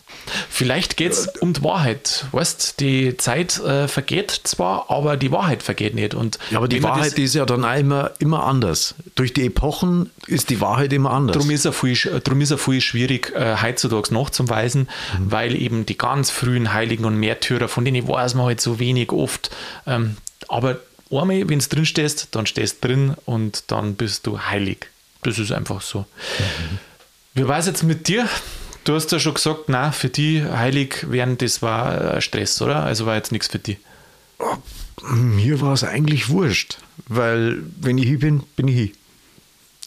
vielleicht 0.49 0.97
geht 0.97 1.13
es 1.13 1.27
um 1.41 1.53
die 1.53 1.63
Wahrheit. 1.63 2.27
Weißt 2.33 2.81
die 2.81 3.17
Zeit 3.17 3.59
äh, 3.59 3.89
vergeht 3.89 4.31
zwar, 4.45 4.91
aber 4.91 5.17
die 5.17 5.31
Wahrheit 5.33 5.63
vergeht 5.63 5.95
nicht. 5.95 6.15
Und 6.15 6.39
Ja, 6.51 6.59
aber 6.59 6.69
die 6.69 6.83
Wahrheit 6.83 7.19
ist 7.19 7.35
ja 7.35 7.45
dann 7.47 7.65
auch 7.65 7.77
immer, 7.77 8.11
immer 8.19 8.45
anders. 8.45 8.95
Durch 9.15 9.33
die 9.33 9.47
Epochen 9.47 10.11
ist 10.27 10.51
die 10.51 10.61
Wahrheit 10.61 10.93
immer 10.93 11.11
anders. 11.11 11.35
Darum 11.37 11.51
ist 11.51 11.65
er 11.65 11.73
viel, 11.73 11.97
drum 12.25 12.41
ist 12.41 12.51
er 12.51 12.59
viel 12.59 12.81
schwierig, 12.81 13.33
äh, 13.35 13.57
heutzutage 13.63 14.13
nachzuweisen, 14.15 14.89
Mhm. 15.19 15.33
weil 15.33 15.57
eben 15.61 15.87
die 15.87 15.99
ganz 15.99 16.31
frühen 16.31 16.73
Heiligen 16.73 17.05
und 17.05 17.17
Märtyrer, 17.17 17.69
von 17.69 17.85
denen 17.85 18.07
weiß 18.07 18.35
man 18.35 18.47
halt 18.47 18.61
so 18.61 18.79
wenig 18.79 19.13
oft. 19.13 19.51
Ähm, 19.87 20.17
aber 20.49 20.79
einmal, 21.11 21.49
wenn 21.49 21.59
du 21.59 21.67
drin 21.69 21.87
stehst, 21.87 22.29
dann 22.33 22.47
stehst 22.47 22.83
du 22.85 22.89
drin 22.89 23.15
und 23.27 23.65
dann 23.73 23.95
bist 23.95 24.27
du 24.27 24.39
heilig. 24.41 24.87
Das 25.23 25.39
ist 25.39 25.53
einfach 25.53 25.81
so. 25.83 26.07
Wie 27.35 27.47
war 27.47 27.59
es 27.59 27.67
jetzt 27.67 27.83
mit 27.83 28.09
dir? 28.09 28.29
Du 28.85 28.95
hast 28.95 29.13
ja 29.13 29.19
schon 29.21 29.35
gesagt, 29.35 29.65
na, 29.69 29.93
für 29.93 30.09
die 30.09 30.43
heilig 30.45 31.11
werden, 31.11 31.39
das 31.39 31.63
war 31.63 32.17
äh, 32.17 32.21
Stress, 32.21 32.61
oder? 32.63 32.83
Also 32.85 33.07
war 33.07 33.15
jetzt 33.17 33.31
nichts 33.33 33.49
für 33.49 33.59
die. 33.59 33.79
Mir 35.13 35.61
war 35.61 35.73
es 35.75 35.85
eigentlich 35.85 36.29
wurscht, 36.29 36.79
weil 37.07 37.63
wenn 37.81 37.99
ich 37.99 38.07
hier 38.07 38.19
bin, 38.19 38.43
bin 38.57 38.69
ich 38.69 38.75
hier. 38.75 38.89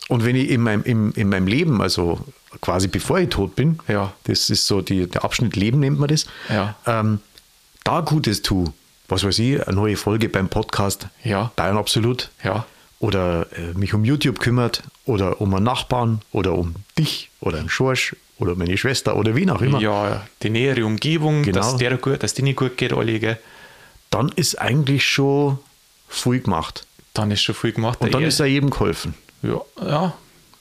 Und 0.09 0.25
wenn 0.25 0.35
ich 0.35 0.49
in 0.49 0.61
meinem, 0.61 0.83
in, 0.83 1.11
in 1.13 1.29
meinem 1.29 1.47
Leben, 1.47 1.81
also 1.81 2.19
quasi 2.61 2.87
bevor 2.87 3.19
ich 3.19 3.29
tot 3.29 3.55
bin, 3.55 3.79
Ja. 3.87 4.13
das 4.25 4.49
ist 4.49 4.67
so 4.67 4.81
die, 4.81 5.07
der 5.07 5.23
Abschnitt 5.23 5.55
Leben 5.55 5.79
nennt 5.79 5.99
man 5.99 6.09
das, 6.09 6.25
Ja. 6.49 6.75
ähm, 6.85 7.19
da 7.83 8.01
Gutes 8.01 8.41
tue, 8.41 8.71
was 9.07 9.23
weiß 9.23 9.39
ich, 9.39 9.65
eine 9.65 9.75
neue 9.75 9.97
Folge 9.97 10.29
beim 10.29 10.49
Podcast, 10.49 11.07
Ja. 11.23 11.51
Bayern 11.55 11.77
Absolut, 11.77 12.29
Ja. 12.43 12.65
Oder 13.03 13.47
äh, 13.57 13.77
mich 13.77 13.93
um 13.93 14.05
YouTube 14.05 14.39
kümmert, 14.39 14.81
oder 15.05 15.41
um 15.41 15.53
einen 15.53 15.65
Nachbarn, 15.65 16.21
oder 16.31 16.53
um 16.53 16.75
dich, 16.97 17.29
oder 17.41 17.57
einen 17.59 17.67
Schorsch, 17.69 18.15
oder 18.39 18.55
meine 18.55 18.77
Schwester, 18.77 19.17
oder 19.17 19.35
wie 19.35 19.49
auch 19.51 19.61
immer, 19.61 19.81
Ja, 19.81 20.25
die 20.41 20.49
nähere 20.49 20.85
Umgebung, 20.85 21.43
Genau. 21.43 21.57
dass 21.59 21.75
der 21.75 21.97
gut, 21.97 22.23
dass 22.23 22.33
denen 22.33 22.55
gut 22.55 22.77
geht, 22.77 22.93
alle, 22.93 23.19
gell? 23.19 23.37
dann 24.09 24.29
ist 24.29 24.55
eigentlich 24.61 25.05
schon 25.05 25.59
viel 26.07 26.39
gemacht. 26.39 26.85
Dann 27.13 27.29
ist 27.31 27.41
schon 27.43 27.55
viel 27.55 27.73
gemacht. 27.73 27.99
Und 27.99 28.13
dann 28.13 28.21
Er- 28.21 28.29
ist 28.29 28.39
er 28.39 28.45
jedem 28.45 28.69
geholfen. 28.69 29.15
ja, 29.41 29.59
ja, 29.85 30.13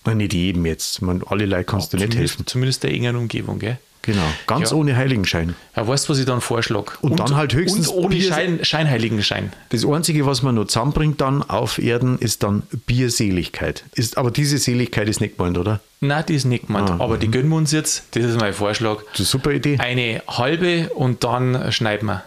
Nein, 0.04 0.16
nicht 0.16 0.34
jedem 0.34 0.66
jetzt. 0.66 1.00
Man, 1.00 1.22
alle 1.28 1.46
Leute 1.46 1.62
kannst 1.64 1.92
du 1.92 1.96
nicht 1.96 2.16
helfen. 2.16 2.44
zumindest 2.44 2.82
der 2.82 2.90
engen 2.90 3.14
Umgebung, 3.14 3.60
gell? 3.60 3.78
Genau. 4.04 4.22
Ganz 4.48 4.70
Ja. 4.70 4.76
ohne 4.76 4.96
Heiligenschein. 4.96 5.54
Ja, 5.76 5.86
weißt 5.86 6.08
du, 6.08 6.12
was 6.12 6.18
ich 6.18 6.26
dann 6.26 6.40
vorschlage? 6.40 6.92
Und 7.02 7.20
dann 7.20 7.36
halt 7.36 7.54
höchstens 7.54 7.86
Und 7.86 8.04
ohne 8.04 8.16
Bier- 8.16 8.32
Schein, 8.32 8.64
Scheinheiligenschein. 8.64 9.52
Das 9.68 9.84
Einzige, 9.86 10.26
was 10.26 10.42
man 10.42 10.56
noch 10.56 10.64
zusammenbringt 10.64 11.20
dann 11.20 11.42
auf 11.44 11.78
Erden, 11.78 12.18
ist 12.18 12.42
dann 12.42 12.64
Bierseligkeit. 12.86 13.84
Ist, 13.94 14.18
aber 14.18 14.32
diese 14.32 14.58
Seligkeit 14.58 15.08
ist 15.08 15.20
nicht 15.20 15.36
gemeint, 15.36 15.56
oder? 15.56 15.78
Nein, 16.00 16.24
die 16.28 16.34
ist 16.34 16.46
nicht 16.46 16.66
gemeint. 16.66 16.90
Ah, 16.90 16.96
aber 16.98 17.16
die 17.16 17.30
gönnen 17.30 17.48
wir 17.48 17.56
uns 17.56 17.70
jetzt. 17.70 18.02
Das 18.16 18.24
ist 18.24 18.40
mein 18.40 18.52
Vorschlag. 18.52 19.02
Das 19.12 19.12
ist 19.12 19.18
eine 19.20 19.26
super 19.26 19.52
Idee. 19.52 19.78
Eine 19.78 20.20
halbe 20.26 20.88
und 20.94 21.22
dann 21.22 21.70
schneiden 21.70 22.06
wir. 22.08 22.24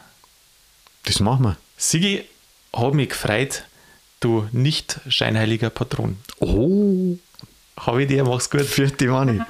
Das 1.03 1.19
machen 1.19 1.43
wir. 1.43 1.57
Sigi, 1.75 2.23
hat 2.73 2.93
mich 2.93 3.09
gefreut, 3.09 3.63
du 4.21 4.47
nicht 4.53 5.01
scheinheiliger 5.09 5.69
Patron. 5.69 6.15
Oh, 6.39 7.17
Habe 7.77 8.03
ich 8.03 8.07
dir, 8.07 8.23
mach's 8.23 8.49
gut. 8.49 8.61
für 8.61 8.87
die 8.87 9.11
Wanne. 9.11 9.45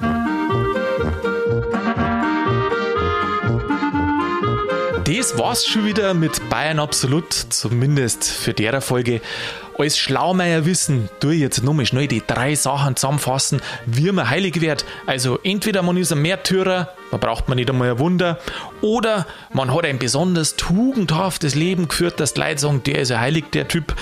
Das 5.06 5.38
war's 5.38 5.64
schon 5.64 5.86
wieder 5.86 6.14
mit 6.14 6.50
Bayern 6.50 6.80
Absolut, 6.80 7.32
zumindest 7.32 8.24
für 8.24 8.52
derer 8.52 8.80
Folge. 8.80 9.20
Als 9.78 9.98
Schlaumeier 9.98 10.66
wissen, 10.66 11.08
tu 11.20 11.30
ich 11.30 11.38
jetzt 11.38 11.62
nochmal 11.62 11.86
schnell 11.86 12.08
die 12.08 12.24
drei 12.26 12.56
Sachen 12.56 12.96
zusammenfassen, 12.96 13.62
wie 13.86 14.10
man 14.10 14.28
heilig 14.28 14.60
wird. 14.60 14.84
Also 15.06 15.38
entweder 15.44 15.82
man 15.82 15.96
ist 15.96 16.10
ein 16.10 16.22
Märtyrer, 16.22 16.88
da 17.12 17.16
braucht 17.18 17.46
man 17.46 17.54
nicht 17.54 17.70
einmal 17.70 17.92
ein 17.92 17.98
Wunder, 18.00 18.40
oder 18.80 19.28
man 19.52 19.72
hat 19.72 19.84
ein 19.84 20.00
besonders 20.00 20.56
tugendhaftes 20.56 21.54
Leben 21.54 21.86
geführt, 21.86 22.18
dass 22.18 22.34
die 22.34 22.40
Leute 22.40 22.62
sagen, 22.62 22.82
der 22.82 22.98
ist 22.98 23.12
ein 23.12 23.20
heilig, 23.20 23.44
der 23.52 23.68
Typ. 23.68 23.94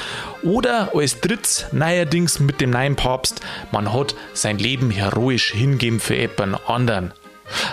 Oder 0.43 0.93
als 0.95 1.21
drittes, 1.21 1.67
neuerdings 1.73 2.41
mit 2.41 2.63
dem 2.63 2.71
neuen 2.71 2.97
Papst, 2.97 3.43
man 3.73 3.93
hat 3.93 4.15
sein 4.33 4.57
Leben 4.57 4.91
heroisch 4.91 5.53
hingeben 5.53 6.01
für 6.01 6.15
jemanden 6.15 6.57
anderen. 6.67 7.13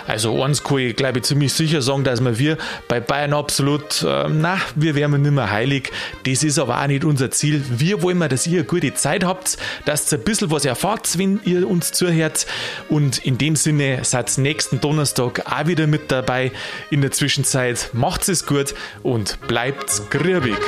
Also 0.06 0.42
eins 0.42 0.62
kann 0.62 0.78
ich 0.78 0.96
glaube 0.96 1.18
ich 1.18 1.24
ziemlich 1.24 1.52
sicher 1.52 1.82
sagen, 1.82 2.04
dass 2.04 2.22
wir, 2.22 2.38
wir 2.38 2.58
bei 2.88 3.00
Bayern 3.00 3.32
absolut, 3.32 4.02
äh, 4.02 4.28
na, 4.28 4.58
wir 4.74 4.94
nicht 5.08 5.30
mehr 5.30 5.50
heilig. 5.50 5.90
Das 6.24 6.42
ist 6.42 6.58
aber 6.58 6.80
auch 6.80 6.86
nicht 6.86 7.04
unser 7.04 7.30
Ziel. 7.30 7.64
Wir 7.70 8.02
wollen 8.02 8.18
mal, 8.18 8.28
dass 8.28 8.46
ihr 8.46 8.60
eine 8.60 8.64
gute 8.64 8.94
Zeit 8.94 9.24
habt, 9.24 9.58
dass 9.84 10.12
ihr 10.12 10.18
ein 10.18 10.24
bisschen 10.24 10.50
was 10.50 10.64
erfahrt, 10.64 11.18
wenn 11.18 11.40
ihr 11.44 11.68
uns 11.68 11.92
zuhört. 11.92 12.46
Und 12.88 13.18
in 13.24 13.38
dem 13.38 13.56
Sinne 13.56 14.04
seid 14.04 14.36
nächsten 14.38 14.80
Donnerstag 14.80 15.50
auch 15.50 15.66
wieder 15.66 15.86
mit 15.86 16.10
dabei. 16.10 16.52
In 16.90 17.00
der 17.00 17.10
Zwischenzeit 17.10 17.90
macht's 17.92 18.28
es 18.28 18.46
gut 18.46 18.74
und 19.02 19.38
bleibt 19.46 20.10
grübig. 20.10 20.58